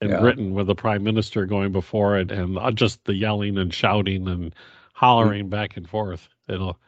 in 0.00 0.10
yeah. 0.10 0.20
Britain 0.20 0.54
with 0.54 0.66
the 0.66 0.74
prime 0.74 1.02
minister 1.02 1.46
going 1.46 1.72
before 1.72 2.18
it 2.18 2.30
and 2.30 2.58
just 2.76 3.04
the 3.04 3.14
yelling 3.14 3.58
and 3.58 3.72
shouting 3.72 4.28
and 4.28 4.54
hollering 4.94 5.42
mm-hmm. 5.42 5.50
back 5.50 5.76
and 5.76 5.88
forth. 5.88 6.28
It'll 6.48 6.78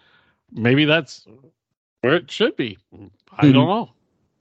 maybe 0.51 0.85
that's 0.85 1.27
where 2.01 2.15
it 2.15 2.31
should 2.31 2.57
be. 2.57 2.79
I 3.37 3.51
don't 3.51 3.69
know. 3.69 3.91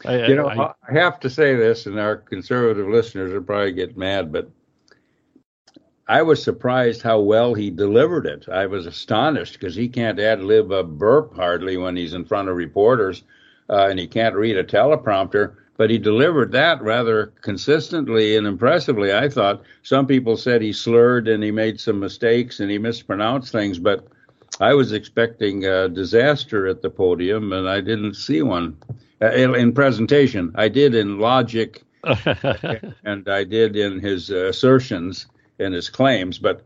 I, 0.06 0.26
you 0.26 0.36
know, 0.36 0.50
I, 0.50 0.74
I, 0.90 0.94
have 0.94 1.20
to 1.20 1.30
say 1.30 1.56
this, 1.56 1.86
and 1.86 2.00
our 2.00 2.18
conservative 2.18 2.88
listeners 2.88 3.32
will 3.32 3.44
probably 3.44 3.72
get 3.72 3.96
mad, 3.96 4.32
but 4.32 4.50
I 6.08 6.24
was 6.24 6.42
surprised 6.42 7.04
how 7.04 7.20
well 7.20 7.54
he 7.54 7.70
delivered 7.70 8.26
it. 8.26 8.50
I 8.50 8.66
was 8.66 8.88
astonished 8.88 9.54
because 9.54 9.76
he 9.76 9.88
can't 9.88 10.20
ad 10.20 10.42
lib 10.42 10.72
a 10.72 10.84
burp 10.84 11.36
hardly 11.36 11.78
when 11.78 11.96
he's 11.96 12.16
in 12.16 12.26
front 12.26 12.50
of 12.50 12.56
reporters, 12.56 13.24
uh, 13.70 13.88
and 13.90 14.00
he 14.00 14.08
can't 14.08 14.36
read 14.36 14.58
a 14.58 14.64
teleprompter 14.64 15.58
but 15.82 15.90
he 15.90 15.98
delivered 15.98 16.52
that 16.52 16.80
rather 16.84 17.34
consistently 17.42 18.38
and 18.38 18.46
impressively. 18.46 19.12
I 19.12 19.28
thought 19.28 19.64
some 19.82 20.06
people 20.06 20.38
said 20.38 20.62
he 20.62 20.74
slurred 20.74 21.28
and 21.28 21.44
he 21.44 21.50
made 21.50 21.80
some 21.80 22.00
mistakes 22.00 22.60
and 22.60 22.70
he 22.70 22.78
mispronounced 22.78 23.52
things, 23.52 23.80
but 23.80 24.08
I 24.60 24.76
was 24.76 24.92
expecting 24.92 25.66
a 25.66 25.90
disaster 25.90 26.68
at 26.68 26.84
the 26.84 26.92
podium 26.92 27.52
and 27.52 27.68
I 27.68 27.82
didn't 27.82 28.14
see 28.14 28.44
one 28.44 28.78
uh, 29.24 29.32
in 29.32 29.74
presentation. 29.74 30.52
I 30.54 30.68
did 30.68 30.94
in 30.94 31.18
logic 31.18 31.82
and 33.04 33.28
I 33.28 33.44
did 33.44 33.76
in 33.76 34.02
his 34.02 34.30
assertions 34.30 35.26
and 35.58 35.74
his 35.74 35.90
claims, 35.90 36.38
but 36.38 36.64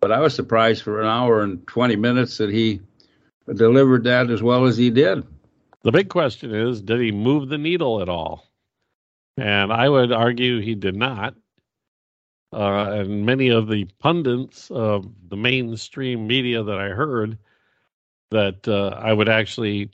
but 0.00 0.10
I 0.10 0.20
was 0.20 0.34
surprised 0.34 0.84
for 0.84 1.02
an 1.02 1.06
hour 1.06 1.42
and 1.42 1.66
20 1.66 1.96
minutes 1.96 2.38
that 2.38 2.48
he 2.48 2.80
delivered 3.46 4.04
that 4.04 4.30
as 4.30 4.42
well 4.42 4.64
as 4.64 4.78
he 4.78 4.88
did. 4.88 5.22
The 5.82 5.92
big 5.92 6.08
question 6.08 6.54
is, 6.54 6.80
did 6.80 7.02
he 7.02 7.12
move 7.12 7.50
the 7.50 7.58
needle 7.58 8.00
at 8.00 8.08
all? 8.08 8.53
And 9.36 9.72
I 9.72 9.88
would 9.88 10.12
argue 10.12 10.60
he 10.60 10.74
did 10.74 10.96
not. 10.96 11.34
Uh, 12.52 13.00
and 13.00 13.26
many 13.26 13.48
of 13.48 13.68
the 13.68 13.84
pundits 13.98 14.70
of 14.70 15.06
the 15.28 15.36
mainstream 15.36 16.26
media 16.26 16.62
that 16.62 16.78
I 16.78 16.90
heard 16.90 17.36
that 18.30 18.68
uh, 18.68 18.96
I 19.00 19.12
would 19.12 19.28
actually 19.28 19.90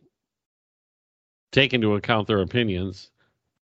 take 1.52 1.72
into 1.72 1.94
account 1.94 2.26
their 2.26 2.42
opinions 2.42 3.10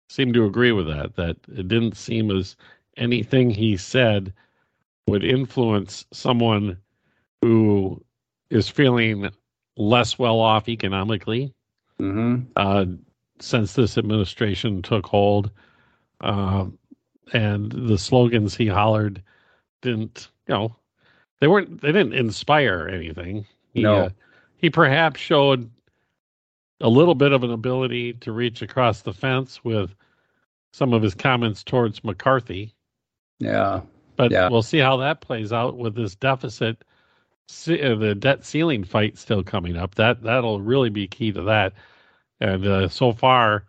seem 0.10 0.34
to 0.34 0.46
agree 0.46 0.72
with 0.72 0.88
that, 0.88 1.16
that 1.16 1.38
it 1.48 1.68
didn't 1.68 1.98
seem 1.98 2.30
as 2.32 2.56
anything 2.98 3.50
he 3.50 3.76
said 3.76 4.34
would 5.08 5.24
influence 5.24 6.06
someone 6.12 6.78
who 7.42 8.04
is 8.50 8.70
feeling 8.70 9.30
less 9.78 10.18
well 10.18 10.40
off 10.40 10.70
economically. 10.70 11.54
Mm-hmm. 12.00 12.52
Uh, 12.56 12.86
since 13.40 13.74
this 13.74 13.98
administration 13.98 14.82
took 14.82 15.06
hold. 15.06 15.52
Uh, 16.22 16.68
and 17.34 17.72
the 17.72 17.98
slogans 17.98 18.56
he 18.56 18.68
hollered 18.68 19.22
didn't, 19.82 20.30
you 20.48 20.54
know, 20.54 20.76
they 21.40 21.48
weren't, 21.48 21.82
they 21.82 21.92
didn't 21.92 22.14
inspire 22.14 22.90
anything. 22.92 23.46
He, 23.74 23.82
no. 23.82 23.96
Uh, 23.96 24.10
he 24.58 24.70
perhaps 24.70 25.20
showed 25.20 25.70
a 26.82 26.90
little 26.90 27.16
bit 27.16 27.32
of 27.32 27.44
an 27.44 27.52
ability 27.52 28.14
to 28.14 28.32
reach 28.32 28.62
across 28.62 29.02
the 29.02 29.14
fence 29.14 29.64
with 29.64 29.96
some 30.72 30.94
of 30.94 31.02
his 31.02 31.16
comments 31.16 31.64
towards 31.64 32.04
McCarthy. 32.04 32.74
Yeah. 33.40 33.82
But 34.16 34.32
yeah. 34.32 34.50
we'll 34.50 34.62
see 34.62 34.80
how 34.80 34.98
that 34.98 35.22
plays 35.22 35.52
out 35.52 35.78
with 35.78 35.96
this 35.96 36.16
deficit, 36.16 36.84
uh, 37.68 37.96
the 37.96 38.16
debt 38.18 38.46
ceiling 38.46 38.84
fight 38.84 39.18
still 39.18 39.44
coming 39.44 39.78
up. 39.78 39.96
That 39.96 40.24
that'll 40.24 40.62
really 40.62 40.90
be 40.90 41.08
key 41.08 41.32
to 41.34 41.42
that. 41.44 41.74
And 42.40 42.66
uh, 42.66 42.88
so 42.90 43.14
far, 43.14 43.66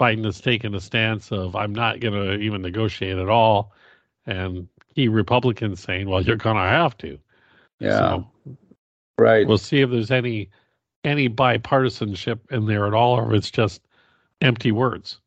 Biden 0.00 0.24
has 0.24 0.40
taken 0.40 0.74
a 0.74 0.80
stance 0.80 1.30
of 1.32 1.56
I'm 1.56 1.74
not 1.74 2.00
going 2.00 2.14
to 2.14 2.34
even 2.34 2.62
negotiate 2.62 3.18
at 3.18 3.28
all, 3.28 3.72
and 4.26 4.68
key 4.94 5.08
Republicans 5.08 5.80
saying, 5.80 6.08
"Well, 6.08 6.22
you're 6.22 6.36
going 6.36 6.56
to 6.56 6.62
have 6.62 6.96
to." 6.98 7.18
Yeah, 7.78 7.98
so 7.98 8.26
right. 9.18 9.46
We'll 9.46 9.58
see 9.58 9.80
if 9.80 9.90
there's 9.90 10.10
any 10.10 10.50
any 11.04 11.28
bipartisanship 11.28 12.40
in 12.50 12.66
there 12.66 12.86
at 12.86 12.94
all, 12.94 13.18
or 13.18 13.32
if 13.32 13.38
it's 13.38 13.50
just 13.50 13.82
empty 14.40 14.72
words. 14.72 15.20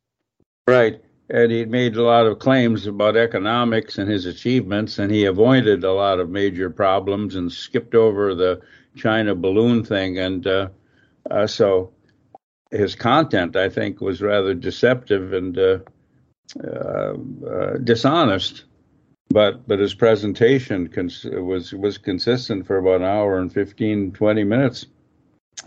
Right. 0.67 1.01
And 1.31 1.51
he 1.51 1.65
made 1.65 1.95
a 1.95 2.03
lot 2.03 2.25
of 2.25 2.39
claims 2.39 2.87
about 2.87 3.15
economics 3.15 3.97
and 3.97 4.09
his 4.09 4.25
achievements, 4.25 4.97
and 4.97 5.11
he 5.11 5.25
avoided 5.25 5.83
a 5.83 5.93
lot 5.93 6.19
of 6.19 6.29
major 6.29 6.69
problems 6.69 7.35
and 7.35 7.51
skipped 7.51 7.93
over 7.93 8.33
the 8.33 8.61
China 8.95 9.35
balloon 9.35 9.83
thing. 9.83 10.17
And 10.17 10.45
uh, 10.47 10.69
uh, 11.29 11.45
so 11.45 11.93
his 12.71 12.95
content, 12.95 13.55
I 13.55 13.69
think, 13.69 14.01
was 14.01 14.21
rather 14.21 14.53
deceptive 14.53 15.33
and 15.33 15.57
uh, 15.57 15.79
uh, 16.63 17.13
uh, 17.47 17.77
dishonest. 17.83 18.65
But 19.31 19.67
but 19.67 19.79
his 19.79 19.93
presentation 19.93 20.87
cons- 20.87 21.25
was 21.25 21.71
was 21.73 21.97
consistent 21.97 22.65
for 22.65 22.77
about 22.77 23.01
an 23.01 23.07
hour 23.07 23.37
and 23.37 23.53
15, 23.53 24.11
20 24.11 24.43
minutes 24.43 24.87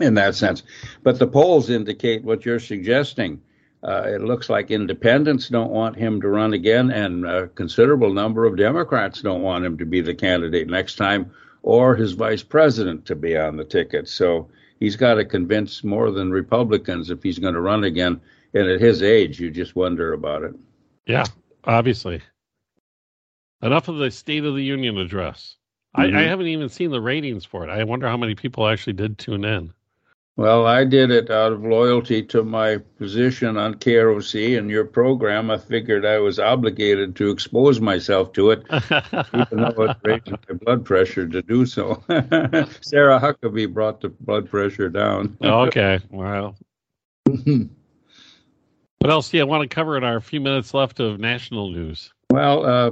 in 0.01 0.15
that 0.15 0.35
sense. 0.35 0.63
But 1.01 1.19
the 1.19 1.27
polls 1.27 1.69
indicate 1.69 2.23
what 2.23 2.45
you're 2.45 2.59
suggesting. 2.59 3.41
Uh, 3.81 4.03
it 4.07 4.21
looks 4.21 4.49
like 4.49 4.71
independents 4.71 5.49
don't 5.49 5.71
want 5.71 5.97
him 5.97 6.21
to 6.21 6.29
run 6.29 6.53
again, 6.53 6.89
and 6.89 7.25
a 7.25 7.47
considerable 7.49 8.13
number 8.13 8.45
of 8.45 8.57
Democrats 8.57 9.21
don't 9.21 9.41
want 9.41 9.65
him 9.65 9.77
to 9.77 9.85
be 9.85 10.01
the 10.01 10.15
candidate 10.15 10.67
next 10.67 10.95
time, 10.95 11.31
or 11.63 11.95
his 11.95 12.13
vice 12.13 12.43
president 12.43 13.05
to 13.05 13.15
be 13.15 13.37
on 13.37 13.57
the 13.57 13.65
ticket. 13.65 14.07
So 14.07 14.49
he's 14.83 14.97
got 14.97 15.13
to 15.13 15.23
convince 15.23 15.81
more 15.81 16.11
than 16.11 16.29
Republicans 16.29 17.09
if 17.09 17.23
he's 17.23 17.39
going 17.39 17.53
to 17.53 17.61
run 17.61 17.85
again. 17.85 18.19
And 18.53 18.67
at 18.67 18.81
his 18.81 19.01
age, 19.01 19.39
you 19.39 19.49
just 19.49 19.77
wonder 19.77 20.11
about 20.11 20.43
it. 20.43 20.53
Yeah, 21.05 21.23
obviously. 21.63 22.21
Enough 23.61 23.87
of 23.87 23.95
the 23.95 24.11
State 24.11 24.43
of 24.43 24.55
the 24.55 24.61
Union 24.61 24.97
address. 24.97 25.55
Mm-hmm. 25.95 26.01
I, 26.01 26.03
I, 26.03 26.07
mm-hmm. 26.07 26.29
haven't 26.29 26.47
even 26.47 26.67
seen 26.67 26.91
the 26.91 26.99
ratings 26.99 27.45
for 27.45 27.63
it. 27.63 27.69
I 27.69 27.85
wonder 27.85 28.09
how 28.09 28.17
many 28.17 28.35
people 28.35 28.67
actually 28.67 28.93
did 28.93 29.17
tune 29.17 29.45
in. 29.45 29.73
Well, 30.35 30.65
I 30.65 30.83
did 30.83 31.11
it 31.11 31.29
out 31.29 31.51
of 31.51 31.63
loyalty 31.63 32.23
to 32.23 32.43
my 32.43 32.77
position 32.97 33.55
on 33.55 33.75
KROC 33.75 34.57
and 34.57 34.67
your 34.67 34.83
program. 34.83 35.51
I 35.51 35.59
figured 35.59 36.05
I 36.05 36.17
was 36.17 36.39
obligated 36.39 37.15
to 37.17 37.29
expose 37.29 37.79
myself 37.79 38.33
to 38.33 38.49
it, 38.49 38.63
even 38.71 39.61
though 39.61 39.83
it 39.83 39.97
raised 40.03 40.31
my 40.31 40.55
blood 40.55 40.83
pressure 40.85 41.27
to 41.27 41.41
do 41.43 41.67
so. 41.67 42.01
Sarah 42.81 43.19
Huckabee 43.19 43.71
brought 43.71 44.01
the 44.01 44.09
blood 44.09 44.49
pressure 44.49 44.89
down. 44.89 45.37
okay, 45.43 45.99
well. 46.09 46.55
what 47.25 47.69
else 49.03 49.29
do 49.29 49.37
you 49.37 49.45
want 49.45 49.61
to 49.61 49.73
cover 49.73 49.97
in 49.97 50.03
our 50.03 50.19
few 50.19 50.41
minutes 50.41 50.73
left 50.73 50.99
of 50.99 51.19
national 51.19 51.69
news? 51.69 52.11
Well, 52.31 52.65
uh, 52.65 52.89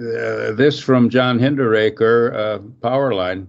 uh, 0.00 0.52
this 0.52 0.80
from 0.80 1.10
John 1.10 1.38
Hinderaker, 1.38 2.34
uh, 2.34 2.58
Powerline 2.80 3.48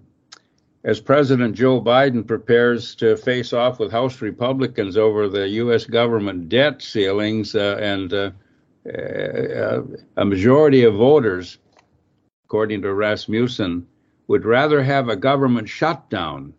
as 0.84 1.00
President 1.00 1.56
Joe 1.56 1.82
Biden 1.82 2.28
prepares 2.28 2.93
to 2.96 3.15
face 3.15 3.54
off 3.54 3.80
with 3.80 3.91
House 3.91 4.22
Republicans 4.22 4.98
over 4.98 5.30
the 5.30 5.48
U.S. 5.50 5.86
government 5.86 6.50
debt 6.50 6.82
ceilings, 6.82 7.56
uh, 7.56 7.78
and 7.80 8.13
uh, 8.13 8.32
uh, 8.89 9.82
a 10.17 10.26
majority 10.26 10.84
of 10.84 10.96
voters, 10.96 11.58
according 12.46 12.82
to 12.82 12.93
Rasmussen, 12.93 13.88
would 14.28 14.46
rather 14.46 14.84
have 14.84 15.08
a 15.08 15.15
government 15.15 15.69
shutdown 15.69 16.54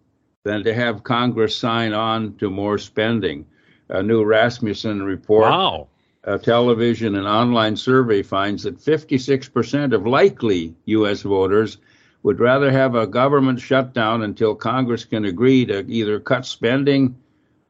than 0.45 0.65
to 0.65 0.75
have 0.75 1.05
Congress 1.05 1.57
sign 1.57 1.93
on 1.93 2.37
to 2.37 2.51
more 2.51 2.79
spending. 2.79 3.47
A 3.91 4.03
new 4.03 4.25
Rasmussen 4.25 5.03
report. 5.03 5.51
Wow. 5.51 5.89
A 6.25 6.39
television 6.39 7.17
and 7.17 7.27
online 7.27 7.77
survey 7.77 8.23
finds 8.23 8.63
that 8.63 8.79
56% 8.79 9.93
of 9.93 10.07
likely 10.07 10.75
U.S. 10.87 11.21
voters 11.21 11.77
would 12.25 12.41
rather 12.41 12.73
have 12.73 12.95
a 12.97 13.07
government 13.07 13.61
shutdown 13.61 14.23
until 14.23 14.55
Congress 14.55 15.05
can 15.05 15.27
agree 15.27 15.67
to 15.67 15.87
either 15.87 16.19
cut 16.19 16.45
spending 16.47 17.15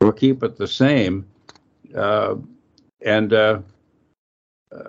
or 0.01 0.13
keep 0.13 0.45
it 0.45 0.57
the 0.57 0.69
same. 0.69 1.27
Uh, 1.95 2.37
and 3.05 3.33
uh, 3.33 3.59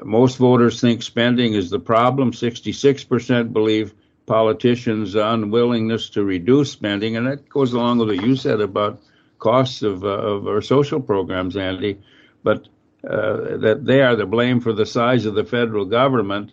most 0.04 0.38
voters 0.38 0.80
think 0.80 1.02
spending 1.02 1.56
is 1.56 1.72
the 1.72 1.80
problem. 1.80 2.32
66% 2.32 3.52
believe 3.52 3.94
politicians' 4.28 5.16
unwillingness 5.16 6.10
to 6.12 6.24
reduce 6.24 6.72
spending, 6.72 7.18
and 7.18 7.26
that 7.28 7.50
goes 7.50 7.74
along 7.74 7.98
with 7.98 8.10
what 8.10 8.26
you 8.26 8.36
said 8.36 8.62
about 8.62 9.02
costs 9.40 9.82
of, 9.82 10.04
uh, 10.04 10.08
of 10.08 10.48
our 10.48 10.62
social 10.62 11.00
programs, 11.00 11.58
Andy. 11.58 12.00
But 12.44 12.68
uh, 13.04 13.58
that 13.58 13.82
they 13.84 14.02
are 14.02 14.16
the 14.16 14.26
blame 14.28 14.62
for 14.62 14.74
the 14.74 14.86
size 14.86 15.26
of 15.26 15.34
the 15.34 15.44
federal 15.44 15.86
government 15.86 16.52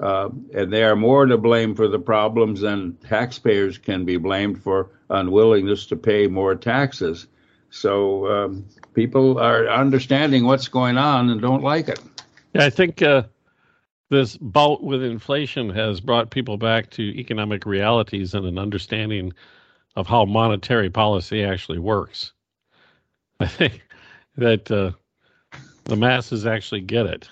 uh, 0.00 0.28
and 0.54 0.72
they 0.72 0.84
are 0.84 0.96
more 0.96 1.26
to 1.26 1.36
blame 1.36 1.74
for 1.74 1.88
the 1.88 1.98
problems 1.98 2.60
than 2.60 2.96
taxpayers 2.96 3.78
can 3.78 4.04
be 4.04 4.16
blamed 4.16 4.62
for 4.62 4.90
unwillingness 5.10 5.86
to 5.86 5.96
pay 5.96 6.26
more 6.26 6.54
taxes. 6.54 7.26
So 7.70 8.26
um, 8.26 8.64
people 8.94 9.38
are 9.38 9.68
understanding 9.68 10.44
what's 10.44 10.68
going 10.68 10.96
on 10.96 11.30
and 11.30 11.40
don't 11.40 11.62
like 11.62 11.88
it. 11.88 12.00
Yeah, 12.54 12.64
I 12.64 12.70
think 12.70 13.02
uh, 13.02 13.24
this 14.10 14.36
bout 14.36 14.82
with 14.82 15.02
inflation 15.02 15.70
has 15.70 16.00
brought 16.00 16.30
people 16.30 16.56
back 16.56 16.90
to 16.90 17.02
economic 17.02 17.66
realities 17.66 18.34
and 18.34 18.46
an 18.46 18.58
understanding 18.58 19.32
of 19.96 20.06
how 20.06 20.24
monetary 20.24 20.90
policy 20.90 21.42
actually 21.42 21.78
works. 21.78 22.32
I 23.40 23.46
think 23.46 23.82
that 24.36 24.70
uh, 24.70 24.92
the 25.84 25.96
masses 25.96 26.46
actually 26.46 26.82
get 26.82 27.06
it. 27.06 27.28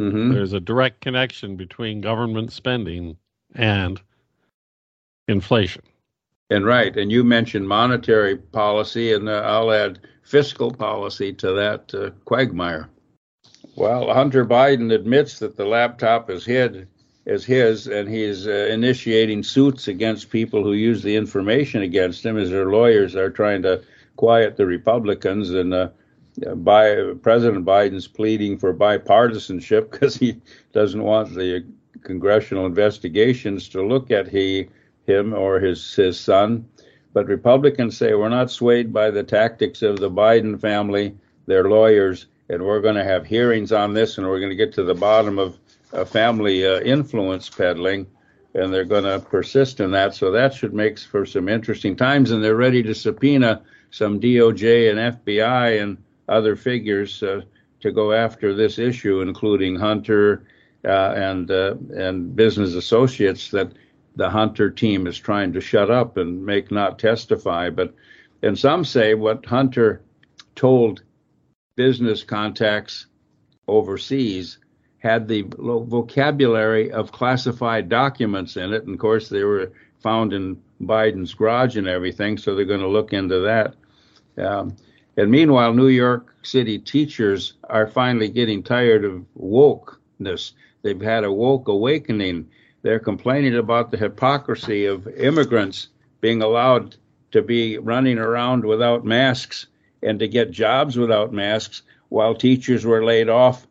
Mm-hmm. 0.00 0.32
There's 0.32 0.54
a 0.54 0.60
direct 0.60 1.02
connection 1.02 1.56
between 1.56 2.00
government 2.00 2.52
spending 2.52 3.18
and 3.54 4.00
inflation. 5.28 5.82
And 6.48 6.64
right, 6.64 6.96
and 6.96 7.12
you 7.12 7.22
mentioned 7.22 7.68
monetary 7.68 8.36
policy, 8.36 9.12
and 9.12 9.28
uh, 9.28 9.42
I'll 9.44 9.70
add 9.70 10.00
fiscal 10.22 10.72
policy 10.72 11.34
to 11.34 11.52
that 11.52 11.94
uh, 11.94 12.10
quagmire. 12.24 12.88
Well, 13.76 14.12
Hunter 14.12 14.46
Biden 14.46 14.90
admits 14.92 15.38
that 15.40 15.56
the 15.56 15.66
laptop 15.66 16.30
is 16.30 16.46
hid 16.46 16.88
as 17.26 17.44
his, 17.44 17.86
and 17.86 18.08
he's 18.08 18.46
uh, 18.46 18.68
initiating 18.70 19.42
suits 19.42 19.86
against 19.86 20.30
people 20.30 20.64
who 20.64 20.72
use 20.72 21.02
the 21.02 21.14
information 21.14 21.82
against 21.82 22.24
him, 22.24 22.38
as 22.38 22.48
their 22.48 22.70
lawyers 22.70 23.14
are 23.14 23.30
trying 23.30 23.60
to 23.62 23.82
quiet 24.16 24.56
the 24.56 24.66
Republicans 24.66 25.50
and 25.50 25.74
uh, 25.74 25.88
by 26.56 27.12
President 27.22 27.64
Biden's 27.64 28.06
pleading 28.06 28.58
for 28.58 28.72
bipartisanship 28.72 29.90
because 29.90 30.16
he 30.16 30.40
doesn't 30.72 31.02
want 31.02 31.34
the 31.34 31.64
congressional 32.02 32.66
investigations 32.66 33.68
to 33.68 33.86
look 33.86 34.10
at 34.10 34.28
he, 34.28 34.68
him, 35.06 35.34
or 35.34 35.60
his 35.60 35.94
his 35.94 36.18
son. 36.18 36.68
But 37.12 37.26
Republicans 37.26 37.96
say 37.96 38.14
we're 38.14 38.28
not 38.28 38.50
swayed 38.50 38.92
by 38.92 39.10
the 39.10 39.24
tactics 39.24 39.82
of 39.82 39.98
the 39.98 40.10
Biden 40.10 40.60
family, 40.60 41.16
their 41.46 41.68
lawyers, 41.68 42.26
and 42.48 42.64
we're 42.64 42.80
going 42.80 42.94
to 42.94 43.04
have 43.04 43.26
hearings 43.26 43.72
on 43.72 43.94
this, 43.94 44.16
and 44.16 44.26
we're 44.26 44.38
going 44.38 44.50
to 44.50 44.56
get 44.56 44.72
to 44.74 44.84
the 44.84 44.94
bottom 44.94 45.38
of 45.38 45.58
uh, 45.92 46.04
family 46.04 46.66
uh, 46.66 46.80
influence 46.80 47.50
peddling, 47.50 48.06
and 48.54 48.72
they're 48.72 48.84
going 48.84 49.04
to 49.04 49.18
persist 49.18 49.80
in 49.80 49.90
that. 49.90 50.14
So 50.14 50.30
that 50.30 50.54
should 50.54 50.72
make 50.72 50.98
for 50.98 51.26
some 51.26 51.48
interesting 51.48 51.96
times, 51.96 52.30
and 52.30 52.42
they're 52.42 52.56
ready 52.56 52.82
to 52.84 52.94
subpoena 52.94 53.62
some 53.90 54.20
DOJ 54.20 54.90
and 54.90 55.24
FBI 55.24 55.82
and 55.82 55.98
other 56.30 56.56
figures 56.56 57.22
uh, 57.22 57.42
to 57.80 57.92
go 57.92 58.12
after 58.12 58.54
this 58.54 58.78
issue, 58.78 59.20
including 59.20 59.76
Hunter 59.76 60.46
uh, 60.84 61.12
and 61.16 61.50
uh, 61.50 61.74
and 61.94 62.34
business 62.34 62.74
associates 62.74 63.50
that 63.50 63.72
the 64.16 64.30
Hunter 64.30 64.70
team 64.70 65.06
is 65.06 65.18
trying 65.18 65.52
to 65.52 65.60
shut 65.60 65.90
up 65.90 66.16
and 66.16 66.44
make 66.44 66.70
not 66.70 66.98
testify. 66.98 67.70
But 67.70 67.94
and 68.42 68.58
some 68.58 68.84
say 68.84 69.14
what 69.14 69.44
Hunter 69.44 70.02
told 70.54 71.02
business 71.76 72.22
contacts 72.22 73.06
overseas 73.68 74.58
had 74.98 75.26
the 75.26 75.42
vocabulary 75.56 76.92
of 76.92 77.12
classified 77.12 77.88
documents 77.88 78.56
in 78.56 78.72
it. 78.74 78.84
And 78.84 78.94
of 78.94 79.00
course, 79.00 79.28
they 79.28 79.44
were 79.44 79.72
found 80.00 80.32
in 80.32 80.60
Biden's 80.82 81.34
garage 81.34 81.76
and 81.76 81.88
everything, 81.88 82.36
so 82.36 82.54
they're 82.54 82.64
going 82.64 82.80
to 82.80 82.88
look 82.88 83.12
into 83.12 83.40
that. 83.40 83.74
Um, 84.36 84.76
and 85.20 85.30
meanwhile, 85.30 85.74
New 85.74 85.88
York 85.88 86.34
City 86.44 86.78
teachers 86.78 87.52
are 87.64 87.86
finally 87.86 88.30
getting 88.30 88.62
tired 88.62 89.04
of 89.04 89.22
wokeness. 89.38 90.52
They've 90.80 90.98
had 90.98 91.24
a 91.24 91.32
woke 91.32 91.68
awakening. 91.68 92.48
They're 92.80 92.98
complaining 92.98 93.54
about 93.54 93.90
the 93.90 93.98
hypocrisy 93.98 94.86
of 94.86 95.06
immigrants 95.08 95.88
being 96.22 96.40
allowed 96.40 96.96
to 97.32 97.42
be 97.42 97.76
running 97.76 98.16
around 98.16 98.64
without 98.64 99.04
masks 99.04 99.66
and 100.02 100.18
to 100.20 100.26
get 100.26 100.52
jobs 100.52 100.96
without 100.96 101.34
masks 101.34 101.82
while 102.08 102.34
teachers 102.34 102.86
were 102.86 103.04
laid 103.04 103.28
off 103.28 103.66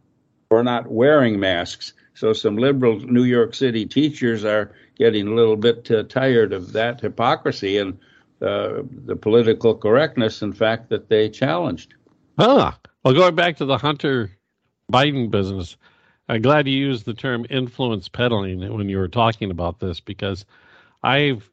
for 0.50 0.62
not 0.62 0.92
wearing 0.92 1.40
masks. 1.40 1.94
So 2.14 2.32
some 2.32 2.58
liberal 2.58 3.00
New 3.00 3.24
York 3.24 3.56
City 3.56 3.88
teachers 3.88 4.46
are 4.46 4.72
getting 5.00 5.28
a 5.28 5.34
little 5.34 5.58
bit 5.58 5.90
uh, 5.90 6.04
tired 6.04 6.54
of 6.54 6.74
that 6.74 7.02
hypocrisy 7.02 7.80
and 7.80 7.98
uh, 8.42 8.84
the 9.06 9.16
political 9.16 9.76
correctness, 9.76 10.42
in 10.42 10.54
fact, 10.54 10.90
that 10.90 11.10
they 11.10 11.30
challenged. 11.30 11.94
Ah, 12.38 12.78
well, 13.04 13.14
going 13.14 13.36
back 13.36 13.58
to 13.58 13.66
the 13.66 13.78
Hunter 13.78 14.32
Biden 14.92 15.30
business, 15.30 15.78
I'm 16.30 16.42
glad 16.42 16.68
you 16.68 16.78
used 16.78 17.06
the 17.06 17.14
term 17.14 17.46
influence 17.50 18.08
peddling 18.08 18.74
when 18.74 18.88
you 18.88 18.98
were 18.98 19.08
talking 19.08 19.52
about 19.52 19.80
this 19.80 20.00
because 20.00 20.46
I've 21.04 21.50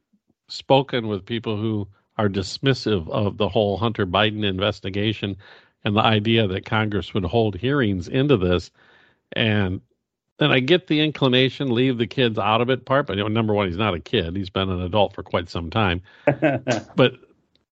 spoken 0.48 1.08
with 1.08 1.24
people 1.24 1.56
who 1.56 1.88
are 2.18 2.28
dismissive 2.28 3.08
of 3.10 3.36
the 3.36 3.48
whole 3.48 3.76
Hunter 3.76 4.06
Biden 4.06 4.44
investigation 4.44 5.36
and 5.84 5.96
the 5.96 6.02
idea 6.02 6.46
that 6.46 6.64
Congress 6.64 7.14
would 7.14 7.24
hold 7.24 7.56
hearings 7.56 8.08
into 8.08 8.36
this. 8.36 8.70
And 9.32 9.80
then 10.38 10.50
I 10.50 10.60
get 10.60 10.86
the 10.86 11.00
inclination, 11.00 11.74
leave 11.74 11.98
the 11.98 12.06
kids 12.06 12.38
out 12.38 12.60
of 12.60 12.70
it 12.70 12.84
part. 12.84 13.06
But 13.06 13.16
you 13.16 13.22
know, 13.22 13.28
number 13.28 13.54
one, 13.54 13.68
he's 13.68 13.76
not 13.76 13.94
a 13.94 14.00
kid; 14.00 14.36
he's 14.36 14.50
been 14.50 14.70
an 14.70 14.82
adult 14.82 15.14
for 15.14 15.22
quite 15.22 15.48
some 15.48 15.70
time. 15.70 16.02
but 16.26 17.14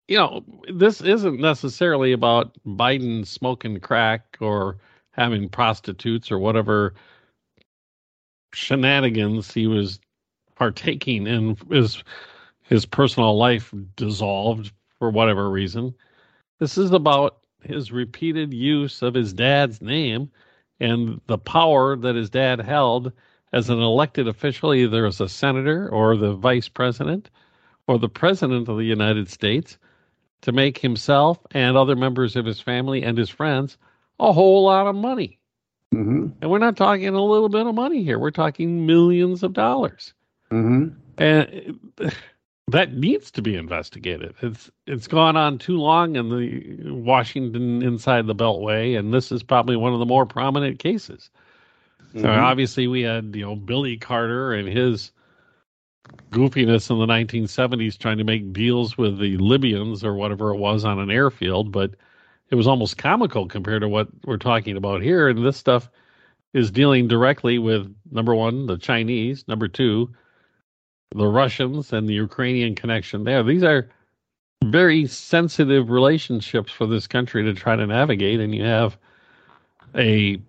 you 0.08 0.18
know, 0.18 0.44
this 0.72 1.00
isn't 1.00 1.40
necessarily 1.40 2.12
about 2.12 2.56
Biden 2.66 3.26
smoking 3.26 3.80
crack 3.80 4.36
or 4.40 4.78
having 5.12 5.48
prostitutes 5.48 6.30
or 6.30 6.38
whatever 6.38 6.94
shenanigans 8.52 9.52
he 9.52 9.66
was 9.66 9.98
partaking 10.54 11.26
in 11.26 11.56
his 11.70 12.02
his 12.62 12.86
personal 12.86 13.36
life 13.36 13.74
dissolved 13.96 14.72
for 14.98 15.10
whatever 15.10 15.50
reason. 15.50 15.94
This 16.60 16.78
is 16.78 16.92
about 16.92 17.40
his 17.62 17.92
repeated 17.92 18.54
use 18.54 19.02
of 19.02 19.14
his 19.14 19.32
dad's 19.32 19.82
name 19.82 20.30
and 20.80 21.20
the 21.26 21.38
power 21.38 21.96
that 21.96 22.16
his 22.16 22.30
dad 22.30 22.60
held 22.60 23.12
as 23.52 23.70
an 23.70 23.78
elected 23.78 24.26
official, 24.26 24.74
either 24.74 25.06
as 25.06 25.20
a 25.20 25.28
senator 25.28 25.88
or 25.88 26.16
the 26.16 26.34
vice 26.34 26.68
president 26.68 27.30
or 27.86 27.98
the 27.98 28.08
president 28.08 28.68
of 28.68 28.76
the 28.76 28.84
United 28.84 29.30
States, 29.30 29.78
to 30.42 30.52
make 30.52 30.78
himself 30.78 31.38
and 31.52 31.76
other 31.76 31.96
members 31.96 32.36
of 32.36 32.44
his 32.44 32.60
family 32.60 33.02
and 33.02 33.16
his 33.16 33.30
friends 33.30 33.78
a 34.20 34.32
whole 34.32 34.64
lot 34.64 34.86
of 34.86 34.94
money. 34.94 35.38
Mm-hmm. 35.94 36.26
And 36.40 36.50
we're 36.50 36.58
not 36.58 36.76
talking 36.76 37.08
a 37.08 37.24
little 37.24 37.48
bit 37.48 37.66
of 37.66 37.74
money 37.74 38.02
here. 38.02 38.18
We're 38.18 38.30
talking 38.30 38.86
millions 38.86 39.42
of 39.42 39.52
dollars. 39.52 40.12
Mm-hmm. 40.50 40.98
And 41.22 41.78
that 42.68 42.94
needs 42.94 43.30
to 43.32 43.42
be 43.42 43.56
investigated. 43.56 44.34
It's 44.40 44.70
it's 44.86 45.06
gone 45.06 45.36
on 45.36 45.58
too 45.58 45.76
long 45.76 46.16
in 46.16 46.28
the 46.30 46.92
Washington 46.92 47.82
inside 47.82 48.26
the 48.26 48.34
Beltway, 48.34 48.98
and 48.98 49.12
this 49.12 49.30
is 49.30 49.42
probably 49.42 49.76
one 49.76 49.92
of 49.92 49.98
the 49.98 50.06
more 50.06 50.24
prominent 50.24 50.78
cases. 50.78 51.30
Mm-hmm. 52.08 52.20
So 52.20 52.30
obviously, 52.30 52.86
we 52.86 53.02
had 53.02 53.34
you 53.36 53.44
know 53.44 53.56
Billy 53.56 53.96
Carter 53.96 54.52
and 54.52 54.66
his 54.66 55.12
goofiness 56.30 56.90
in 56.90 56.98
the 56.98 57.06
1970s 57.06 57.98
trying 57.98 58.18
to 58.18 58.24
make 58.24 58.52
deals 58.52 58.98
with 58.98 59.18
the 59.18 59.36
Libyans 59.38 60.04
or 60.04 60.14
whatever 60.14 60.50
it 60.50 60.58
was 60.58 60.84
on 60.84 60.98
an 60.98 61.10
airfield, 61.10 61.72
but 61.72 61.94
it 62.50 62.54
was 62.54 62.66
almost 62.66 62.98
comical 62.98 63.46
compared 63.46 63.82
to 63.82 63.88
what 63.88 64.08
we're 64.24 64.36
talking 64.36 64.76
about 64.76 65.02
here. 65.02 65.28
And 65.28 65.44
this 65.44 65.56
stuff 65.56 65.90
is 66.52 66.70
dealing 66.70 67.08
directly 67.08 67.58
with 67.58 67.94
number 68.10 68.34
one, 68.34 68.66
the 68.66 68.76
Chinese, 68.78 69.46
number 69.48 69.66
two, 69.66 70.14
the 71.14 71.28
Russians 71.28 71.92
and 71.92 72.08
the 72.08 72.14
Ukrainian 72.14 72.74
connection 72.74 73.24
there. 73.24 73.42
These 73.42 73.62
are 73.62 73.88
very 74.64 75.06
sensitive 75.06 75.90
relationships 75.90 76.72
for 76.72 76.86
this 76.86 77.06
country 77.06 77.44
to 77.44 77.54
try 77.54 77.76
to 77.76 77.86
navigate. 77.86 78.40
And 78.40 78.54
you 78.54 78.64
have 78.64 78.98
a, 79.94 80.40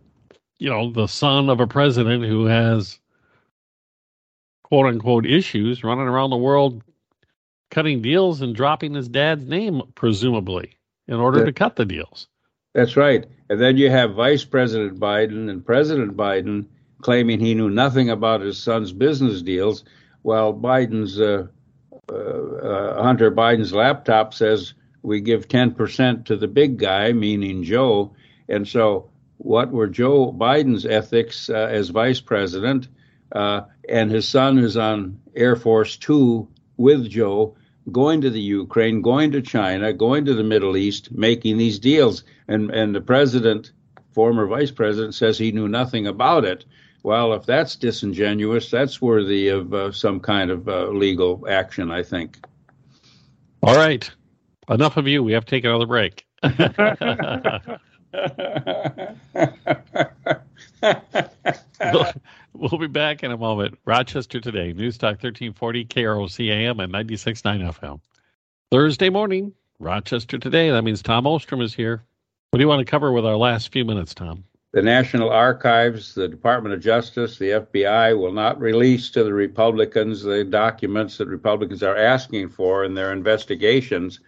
you 0.58 0.70
know, 0.70 0.92
the 0.92 1.08
son 1.08 1.50
of 1.50 1.60
a 1.60 1.68
president 1.68 2.26
who 2.26 2.46
has 2.46 3.00
quote 4.64 4.88
unquote 4.88 5.26
issues 5.26 5.84
running 5.84 6.08
around 6.08 6.32
the 6.32 6.38
world 6.38 6.82
cutting 7.70 8.02
deals 8.02 8.42
and 8.42 8.56
dropping 8.56 8.94
his 8.94 9.08
dad's 9.08 9.46
name, 9.46 9.82
presumably, 9.96 10.78
in 11.08 11.16
order 11.16 11.40
that, 11.40 11.46
to 11.46 11.54
cut 11.54 11.76
the 11.76 11.86
deals. 11.86 12.28
That's 12.74 12.96
right. 12.96 13.26
And 13.50 13.60
then 13.60 13.78
you 13.78 13.92
have 13.92 14.16
Vice 14.16 14.46
President 14.46 15.00
Biden 15.00 15.50
and 15.50 15.66
President 15.66 16.16
Biden 16.16 16.66
claiming 17.02 17.40
he 17.40 17.54
knew 17.54 17.70
nothing 17.70 18.10
about 18.10 18.42
his 18.42 18.58
son's 18.58 18.92
business 18.92 19.42
deals 19.42 19.84
while 20.26 20.52
Biden's 20.52 21.22
uh, 21.22 21.46
uh, 22.12 22.16
uh, 22.16 23.04
Hunter 23.04 23.30
Biden's 23.30 23.74
laptop 23.74 24.34
says 24.34 24.74
we 25.04 25.22
give 25.22 25.48
10% 25.48 26.26
to 26.26 26.36
the 26.36 26.48
big 26.48 26.80
guy, 26.80 27.14
meaning 27.14 27.64
Joe. 27.64 28.12
And 28.50 28.68
so, 28.68 29.08
what 29.38 29.70
were 29.70 29.86
Joe 29.86 30.34
Biden's 30.34 30.84
ethics 30.84 31.48
uh, 31.48 31.70
as 31.72 31.90
vice 31.90 32.22
president? 32.22 32.88
Uh, 33.34 33.62
and 33.88 34.10
his 34.10 34.28
son 34.28 34.58
is 34.58 34.76
on 34.76 35.20
Air 35.36 35.56
Force 35.56 35.96
Two 35.96 36.48
with 36.78 37.08
Joe, 37.08 37.56
going 37.92 38.22
to 38.22 38.32
the 38.32 38.42
Ukraine, 38.42 39.04
going 39.04 39.32
to 39.32 39.44
China, 39.44 39.94
going 39.94 40.26
to 40.26 40.34
the 40.34 40.44
Middle 40.44 40.76
East, 40.76 41.12
making 41.12 41.60
these 41.60 41.78
deals. 41.78 42.24
And 42.48 42.72
and 42.72 42.96
the 42.96 43.02
president, 43.02 43.74
former 44.12 44.48
vice 44.48 44.72
president, 44.72 45.14
says 45.14 45.38
he 45.38 45.52
knew 45.52 45.68
nothing 45.68 46.08
about 46.08 46.46
it. 46.46 46.66
Well, 47.06 47.34
if 47.36 47.46
that's 47.46 47.76
disingenuous, 47.76 48.72
that's 48.72 49.00
worthy 49.00 49.50
of 49.50 49.72
uh, 49.76 49.92
some 49.92 50.20
kind 50.20 50.50
of 50.50 50.68
uh, 50.68 50.88
legal 50.88 51.46
action, 51.48 51.92
I 51.92 52.02
think. 52.02 52.44
All 53.62 53.76
right. 53.76 54.10
Enough 54.70 54.98
of 54.98 55.08
you. 55.08 55.22
We 55.22 55.34
have 55.34 55.46
to 55.46 55.52
take 55.52 55.66
another 55.66 55.86
break. 55.86 56.26
we'll, 62.54 62.80
be 62.80 62.88
back 62.88 63.22
in 63.24 63.32
a 63.32 63.38
moment. 63.38 63.78
Rochester 63.86 64.40
Today, 64.40 64.74
News 64.74 64.98
Talk 64.98 65.22
1340, 65.22 65.86
KROC 65.86 66.50
AM 66.50 66.80
and 66.80 66.92
96.9 66.92 67.72
FM. 67.72 68.00
Thursday 68.72 69.12
morning, 69.12 69.54
Rochester 69.78 70.40
Today. 70.40 70.72
That 70.72 70.82
means 70.82 71.04
Tom 71.04 71.28
Ostrom 71.28 71.62
is 71.62 71.76
here. 71.76 72.04
What 72.50 72.58
do 72.58 72.64
you 72.64 72.68
want 72.68 72.80
to 72.80 72.90
cover 72.90 73.12
with 73.12 73.28
our 73.28 73.38
last 73.38 73.72
few 73.72 73.86
minutes, 73.86 74.16
Tom? 74.16 74.44
The 74.76 74.82
National 74.82 75.30
Archives, 75.30 76.16
the 76.16 76.28
Department 76.28 76.76
of 76.76 76.82
Justice, 76.82 77.38
the 77.38 77.52
FBI 77.52 78.20
will 78.20 78.34
not 78.34 78.60
release 78.60 79.10
to 79.12 79.24
the 79.24 79.32
Republicans 79.32 80.22
the 80.22 80.44
documents 80.44 81.18
that 81.18 81.30
Republicans 81.30 81.82
are 81.82 81.96
asking 81.96 82.50
for 82.50 82.84
in 82.84 82.94
their 82.94 83.14
investigations. 83.14 84.20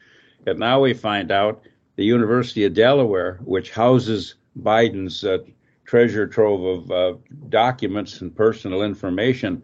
And 0.45 0.57
now 0.57 0.79
we 0.79 0.93
find 0.93 1.33
out 1.33 1.63
the 1.97 2.05
University 2.05 2.63
of 2.63 2.73
Delaware, 2.73 3.39
which 3.43 3.71
houses 3.71 4.35
Biden's 4.57 5.21
uh, 5.25 5.39
treasure 5.83 6.27
trove 6.27 6.63
of 6.63 6.91
uh, 6.91 7.17
documents 7.49 8.21
and 8.21 8.33
personal 8.33 8.83
information, 8.83 9.61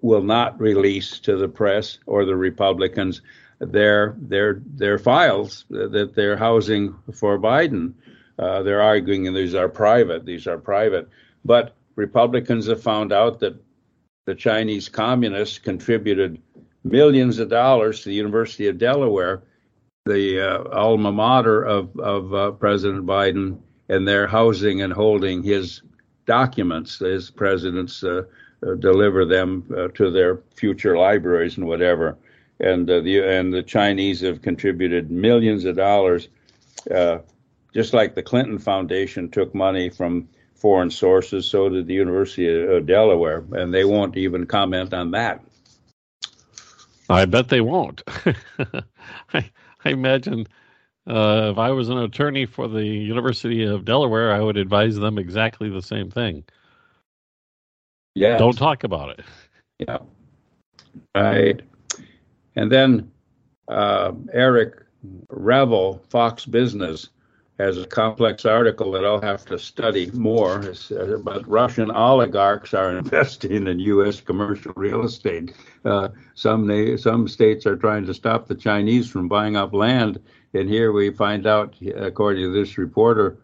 will 0.00 0.24
not 0.24 0.58
release 0.60 1.20
to 1.20 1.36
the 1.36 1.48
press 1.48 2.00
or 2.04 2.24
the 2.24 2.34
Republicans 2.34 3.22
their 3.60 4.16
their 4.18 4.60
their 4.74 4.98
files 4.98 5.66
that 5.70 6.14
they're 6.16 6.36
housing 6.36 6.96
for 7.12 7.38
Biden. 7.38 7.94
Uh, 8.38 8.62
they're 8.62 8.82
arguing 8.82 9.26
and 9.26 9.36
these 9.36 9.54
are 9.54 9.68
private. 9.68 10.24
These 10.24 10.46
are 10.46 10.58
private. 10.58 11.08
But 11.44 11.74
Republicans 11.94 12.66
have 12.66 12.82
found 12.82 13.12
out 13.12 13.40
that 13.40 13.56
the 14.26 14.34
Chinese 14.34 14.88
communists 14.88 15.58
contributed 15.58 16.40
millions 16.84 17.38
of 17.38 17.48
dollars 17.48 18.02
to 18.02 18.08
the 18.08 18.14
University 18.14 18.66
of 18.68 18.78
Delaware, 18.78 19.42
the 20.04 20.40
uh, 20.40 20.64
alma 20.72 21.12
mater 21.12 21.62
of, 21.62 21.98
of 21.98 22.34
uh, 22.34 22.50
President 22.52 23.06
Biden, 23.06 23.58
and 23.88 24.06
they're 24.06 24.26
housing 24.26 24.82
and 24.82 24.92
holding 24.92 25.42
his 25.42 25.82
documents. 26.26 26.98
His 26.98 27.30
presidents 27.30 28.02
uh, 28.02 28.22
uh, 28.66 28.74
deliver 28.74 29.24
them 29.24 29.64
uh, 29.76 29.88
to 29.94 30.10
their 30.10 30.40
future 30.54 30.96
libraries 30.98 31.56
and 31.56 31.66
whatever. 31.66 32.16
And 32.58 32.88
the 32.88 33.20
and 33.20 33.52
the 33.52 33.62
Chinese 33.62 34.22
have 34.22 34.40
contributed 34.40 35.10
millions 35.10 35.66
of 35.66 35.76
dollars 35.76 36.28
just 37.76 37.92
like 37.92 38.14
the 38.14 38.22
Clinton 38.22 38.58
Foundation 38.58 39.28
took 39.28 39.54
money 39.54 39.90
from 39.90 40.26
foreign 40.54 40.90
sources, 40.90 41.44
so 41.44 41.68
did 41.68 41.86
the 41.86 41.92
University 41.92 42.48
of 42.64 42.86
Delaware, 42.86 43.44
and 43.52 43.72
they 43.72 43.84
won't 43.84 44.16
even 44.16 44.46
comment 44.46 44.94
on 44.94 45.10
that. 45.10 45.44
I 47.10 47.26
bet 47.26 47.50
they 47.50 47.60
won't. 47.60 48.02
I, 49.34 49.50
I, 49.84 49.90
imagine 49.90 50.46
uh, 51.06 51.50
if 51.52 51.58
I 51.58 51.70
was 51.70 51.90
an 51.90 51.98
attorney 51.98 52.46
for 52.46 52.66
the 52.66 52.82
University 52.82 53.62
of 53.64 53.84
Delaware, 53.84 54.32
I 54.32 54.40
would 54.40 54.56
advise 54.56 54.96
them 54.96 55.18
exactly 55.18 55.68
the 55.68 55.82
same 55.82 56.10
thing. 56.10 56.44
Yeah. 58.14 58.38
Don't 58.38 58.56
talk 58.56 58.84
about 58.84 59.10
it. 59.18 59.24
Yeah. 59.78 59.98
Right. 61.14 61.60
And 62.54 62.72
then 62.72 63.12
uh, 63.68 64.12
Eric 64.32 64.86
Revell, 65.28 66.00
Fox 66.08 66.46
Business, 66.46 67.10
has 67.58 67.78
a 67.78 67.86
complex 67.86 68.44
article 68.44 68.92
that 68.92 69.04
I'll 69.04 69.20
have 69.20 69.44
to 69.46 69.58
study 69.58 70.10
more. 70.12 70.62
Uh, 70.90 71.16
but 71.16 71.48
Russian 71.48 71.90
oligarchs 71.90 72.74
are 72.74 72.96
investing 72.98 73.66
in 73.66 73.80
U.S. 73.80 74.20
commercial 74.20 74.72
real 74.76 75.04
estate. 75.04 75.54
Uh, 75.84 76.08
some 76.34 76.98
some 76.98 77.28
states 77.28 77.66
are 77.66 77.76
trying 77.76 78.04
to 78.06 78.14
stop 78.14 78.46
the 78.46 78.54
Chinese 78.54 79.08
from 79.08 79.28
buying 79.28 79.56
up 79.56 79.72
land, 79.72 80.20
and 80.54 80.68
here 80.68 80.92
we 80.92 81.10
find 81.10 81.46
out, 81.46 81.74
according 81.96 82.42
to 82.42 82.52
this 82.52 82.76
reporter, 82.76 83.38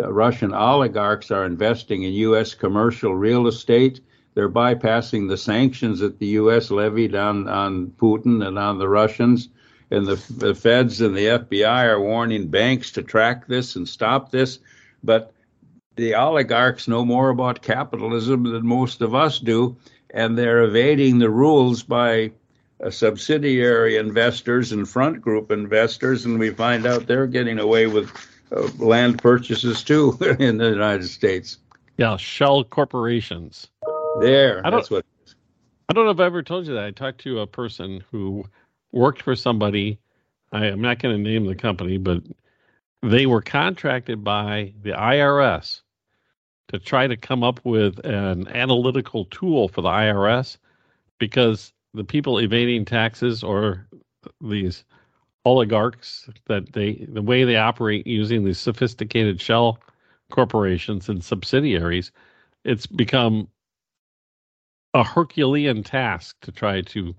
uh, 0.00 0.12
Russian 0.12 0.54
oligarchs 0.54 1.30
are 1.30 1.44
investing 1.44 2.04
in 2.04 2.12
U.S. 2.12 2.54
commercial 2.54 3.14
real 3.14 3.46
estate. 3.46 4.00
They're 4.34 4.48
bypassing 4.48 5.28
the 5.28 5.36
sanctions 5.36 5.98
that 5.98 6.18
the 6.18 6.26
U.S. 6.26 6.70
levied 6.70 7.14
on 7.14 7.48
on 7.48 7.88
Putin 7.98 8.46
and 8.46 8.58
on 8.58 8.78
the 8.78 8.88
Russians 8.88 9.50
and 9.90 10.06
the, 10.06 10.16
the 10.32 10.54
feds 10.54 11.00
and 11.00 11.16
the 11.16 11.26
FBI 11.26 11.84
are 11.84 12.00
warning 12.00 12.48
banks 12.48 12.92
to 12.92 13.02
track 13.02 13.46
this 13.46 13.76
and 13.76 13.88
stop 13.88 14.30
this. 14.30 14.58
But 15.02 15.32
the 15.96 16.14
oligarchs 16.14 16.88
know 16.88 17.04
more 17.04 17.30
about 17.30 17.62
capitalism 17.62 18.44
than 18.44 18.66
most 18.66 19.00
of 19.00 19.14
us 19.14 19.38
do, 19.38 19.76
and 20.10 20.36
they're 20.36 20.62
evading 20.62 21.18
the 21.18 21.30
rules 21.30 21.82
by 21.82 22.32
uh, 22.82 22.90
subsidiary 22.90 23.96
investors 23.96 24.72
and 24.72 24.88
front 24.88 25.20
group 25.20 25.50
investors, 25.50 26.24
and 26.24 26.38
we 26.38 26.50
find 26.50 26.86
out 26.86 27.06
they're 27.06 27.26
getting 27.26 27.58
away 27.58 27.86
with 27.86 28.10
uh, 28.52 28.68
land 28.78 29.20
purchases 29.20 29.82
too 29.82 30.16
in 30.38 30.58
the 30.58 30.68
United 30.68 31.08
States. 31.08 31.58
Yeah, 31.96 32.16
shell 32.16 32.62
corporations. 32.62 33.68
There, 34.20 34.64
I 34.64 34.70
that's 34.70 34.90
what. 34.90 35.04
I 35.88 35.94
don't 35.94 36.04
know 36.04 36.10
if 36.10 36.20
I 36.20 36.26
ever 36.26 36.42
told 36.42 36.66
you 36.66 36.74
that. 36.74 36.84
I 36.84 36.90
talked 36.90 37.22
to 37.22 37.40
a 37.40 37.46
person 37.46 38.04
who 38.10 38.44
worked 38.92 39.22
for 39.22 39.36
somebody. 39.36 39.98
I, 40.52 40.66
am 40.66 40.80
not 40.80 40.98
going 40.98 41.16
to 41.16 41.30
name 41.30 41.46
the 41.46 41.54
company, 41.54 41.98
but 41.98 42.22
they 43.02 43.26
were 43.26 43.42
contracted 43.42 44.24
by 44.24 44.72
the 44.82 44.90
IRS 44.90 45.82
to 46.68 46.78
try 46.78 47.06
to 47.06 47.16
come 47.16 47.42
up 47.42 47.60
with 47.64 47.98
an 48.04 48.48
analytical 48.48 49.24
tool 49.26 49.68
for 49.68 49.82
the 49.82 49.88
IRS 49.88 50.58
because 51.18 51.72
the 51.94 52.04
people 52.04 52.38
evading 52.38 52.84
taxes 52.84 53.42
or 53.42 53.86
these 54.40 54.84
oligarchs 55.44 56.28
that 56.46 56.72
they 56.72 57.06
the 57.08 57.22
way 57.22 57.44
they 57.44 57.56
operate 57.56 58.06
using 58.06 58.44
these 58.44 58.58
sophisticated 58.58 59.40
shell 59.40 59.78
corporations 60.30 61.08
and 61.08 61.24
subsidiaries 61.24 62.12
it's 62.64 62.86
become 62.86 63.48
a 64.92 65.02
herculean 65.02 65.82
task 65.82 66.36
to 66.42 66.52
try 66.52 66.82
to 66.82 67.14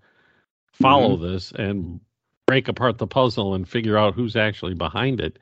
follow 0.82 1.16
mm-hmm. 1.16 1.34
this 1.34 1.52
and 1.54 2.00
break 2.48 2.68
apart 2.68 2.98
the 2.98 3.08
puzzle 3.08 3.54
and 3.54 3.68
figure 3.68 3.98
out 3.98 4.16
who's 4.16 4.36
actually 4.36 4.74
behind 4.74 5.20
it. 5.20 5.40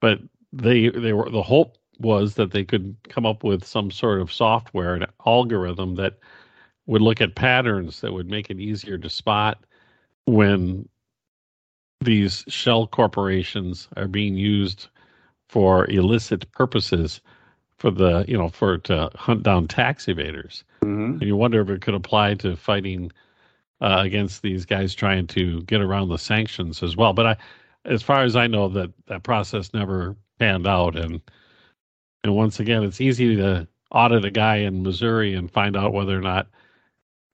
But 0.00 0.20
they 0.52 0.88
they 0.88 1.12
were 1.12 1.30
the 1.30 1.42
hope 1.42 1.76
was 1.98 2.34
that 2.34 2.50
they 2.50 2.64
could 2.64 2.96
come 3.08 3.24
up 3.24 3.44
with 3.44 3.64
some 3.64 3.90
sort 3.90 4.20
of 4.20 4.32
software, 4.32 4.94
an 4.94 5.06
algorithm 5.26 5.94
that 5.96 6.18
would 6.86 7.02
look 7.02 7.20
at 7.20 7.34
patterns 7.34 8.00
that 8.00 8.12
would 8.12 8.28
make 8.28 8.50
it 8.50 8.58
easier 8.58 8.98
to 8.98 9.08
spot 9.08 9.64
when 10.26 10.88
these 12.00 12.44
shell 12.48 12.86
corporations 12.86 13.88
are 13.96 14.08
being 14.08 14.36
used 14.36 14.88
for 15.48 15.88
illicit 15.90 16.50
purposes 16.52 17.20
for 17.78 17.90
the 17.90 18.24
you 18.28 18.36
know 18.36 18.48
for 18.48 18.78
to 18.78 19.10
hunt 19.14 19.42
down 19.42 19.66
tax 19.66 20.06
evaders 20.06 20.62
hmm 20.82 21.12
and 21.12 21.22
you 21.22 21.36
wonder 21.36 21.60
if 21.60 21.68
it 21.68 21.80
could 21.80 21.94
apply 21.94 22.34
to 22.34 22.56
fighting 22.56 23.10
uh, 23.84 24.00
against 24.00 24.40
these 24.40 24.64
guys 24.64 24.94
trying 24.94 25.26
to 25.26 25.60
get 25.62 25.82
around 25.82 26.08
the 26.08 26.16
sanctions 26.16 26.82
as 26.82 26.96
well 26.96 27.12
but 27.12 27.26
i 27.26 27.36
as 27.84 28.02
far 28.02 28.24
as 28.24 28.34
i 28.34 28.46
know 28.46 28.66
that 28.66 28.90
that 29.06 29.22
process 29.22 29.74
never 29.74 30.16
panned 30.38 30.66
out 30.66 30.96
and 30.96 31.20
and 32.24 32.34
once 32.34 32.60
again 32.60 32.82
it's 32.82 33.00
easy 33.00 33.36
to 33.36 33.68
audit 33.90 34.24
a 34.24 34.30
guy 34.30 34.56
in 34.56 34.82
missouri 34.82 35.34
and 35.34 35.50
find 35.50 35.76
out 35.76 35.92
whether 35.92 36.16
or 36.16 36.22
not 36.22 36.48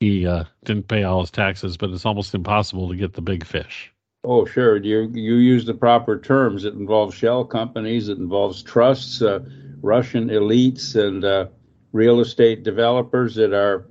he 0.00 0.26
uh, 0.26 0.44
didn't 0.64 0.88
pay 0.88 1.04
all 1.04 1.20
his 1.20 1.30
taxes 1.30 1.76
but 1.76 1.90
it's 1.90 2.04
almost 2.04 2.34
impossible 2.34 2.88
to 2.88 2.96
get 2.96 3.12
the 3.12 3.22
big 3.22 3.46
fish 3.46 3.92
Oh, 4.22 4.44
sure. 4.44 4.76
You 4.76 5.10
you 5.14 5.36
use 5.36 5.64
the 5.64 5.72
proper 5.72 6.20
terms. 6.20 6.66
It 6.66 6.74
involves 6.74 7.14
shell 7.14 7.42
companies. 7.42 8.10
It 8.10 8.18
involves 8.18 8.62
trusts, 8.62 9.22
uh, 9.22 9.40
Russian 9.80 10.28
elites, 10.28 10.94
and 10.94 11.24
uh, 11.24 11.46
real 11.92 12.20
estate 12.20 12.62
developers 12.62 13.34
that 13.36 13.54
are 13.54 13.86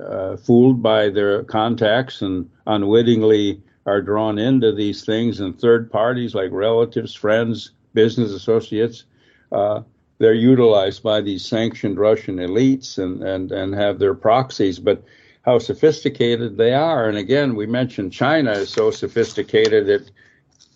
uh, 0.00 0.36
fooled 0.36 0.82
by 0.82 1.08
their 1.08 1.44
contacts 1.44 2.22
and 2.22 2.50
unwittingly 2.66 3.62
are 3.86 4.02
drawn 4.02 4.38
into 4.38 4.72
these 4.72 5.04
things. 5.04 5.40
And 5.40 5.58
third 5.58 5.90
parties 5.90 6.34
like 6.34 6.50
relatives, 6.52 7.14
friends, 7.14 7.72
business 7.92 8.32
associates, 8.32 9.04
uh, 9.52 9.82
they're 10.18 10.32
utilized 10.32 11.02
by 11.02 11.20
these 11.20 11.44
sanctioned 11.44 11.98
Russian 11.98 12.36
elites 12.36 12.98
and 12.98 13.22
and 13.22 13.50
and 13.52 13.74
have 13.74 13.98
their 13.98 14.14
proxies, 14.14 14.78
but 14.78 15.02
how 15.42 15.58
sophisticated 15.58 16.56
they 16.56 16.72
are. 16.72 17.08
And 17.08 17.18
again, 17.18 17.54
we 17.54 17.66
mentioned 17.66 18.12
China 18.12 18.52
is 18.52 18.70
so 18.70 18.90
sophisticated 18.90 19.88
at 19.90 20.10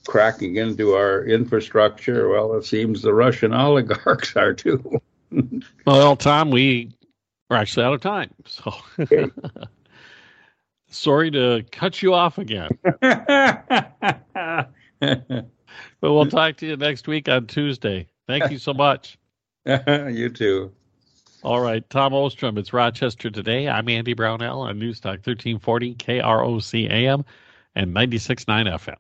cracking 0.07 0.57
into 0.57 0.95
our 0.95 1.25
infrastructure. 1.25 2.29
Well, 2.29 2.55
it 2.55 2.65
seems 2.65 3.01
the 3.01 3.15
Russian 3.15 3.53
oligarchs 3.55 4.37
are 4.37 4.55
too. 4.55 5.01
Well, 5.87 6.17
Tom, 6.17 6.51
we 6.51 6.91
are 7.51 7.57
actually 7.57 7.85
out 7.85 7.95
of 7.95 8.01
time. 8.01 8.33
So 8.47 8.75
Okay. 8.99 9.27
sorry 10.89 11.31
to 11.33 11.65
cut 11.71 12.03
you 12.03 12.15
off 12.15 12.39
again. 12.39 12.71
But 16.01 16.13
we'll 16.13 16.27
talk 16.27 16.57
to 16.57 16.67
you 16.67 16.77
next 16.77 17.07
week 17.09 17.29
on 17.29 17.47
Tuesday. 17.47 18.07
Thank 18.27 18.51
you 18.51 18.59
so 18.59 18.75
much. 18.75 19.19
you 19.67 20.29
too. 20.31 20.73
All 21.43 21.61
right, 21.61 21.89
Tom 21.91 22.15
Ostrom, 22.15 22.59
it's 22.59 22.73
Rochester 22.73 23.31
Today. 23.31 23.69
I'm 23.69 23.89
Andy 23.89 24.13
Brownell 24.13 24.61
on 24.61 24.79
Newstalk 24.81 25.25
1340 25.27 25.95
KROC 25.95 26.91
AM 26.91 27.25
and 27.77 27.95
96.9 27.95 28.45
FM. 28.47 28.97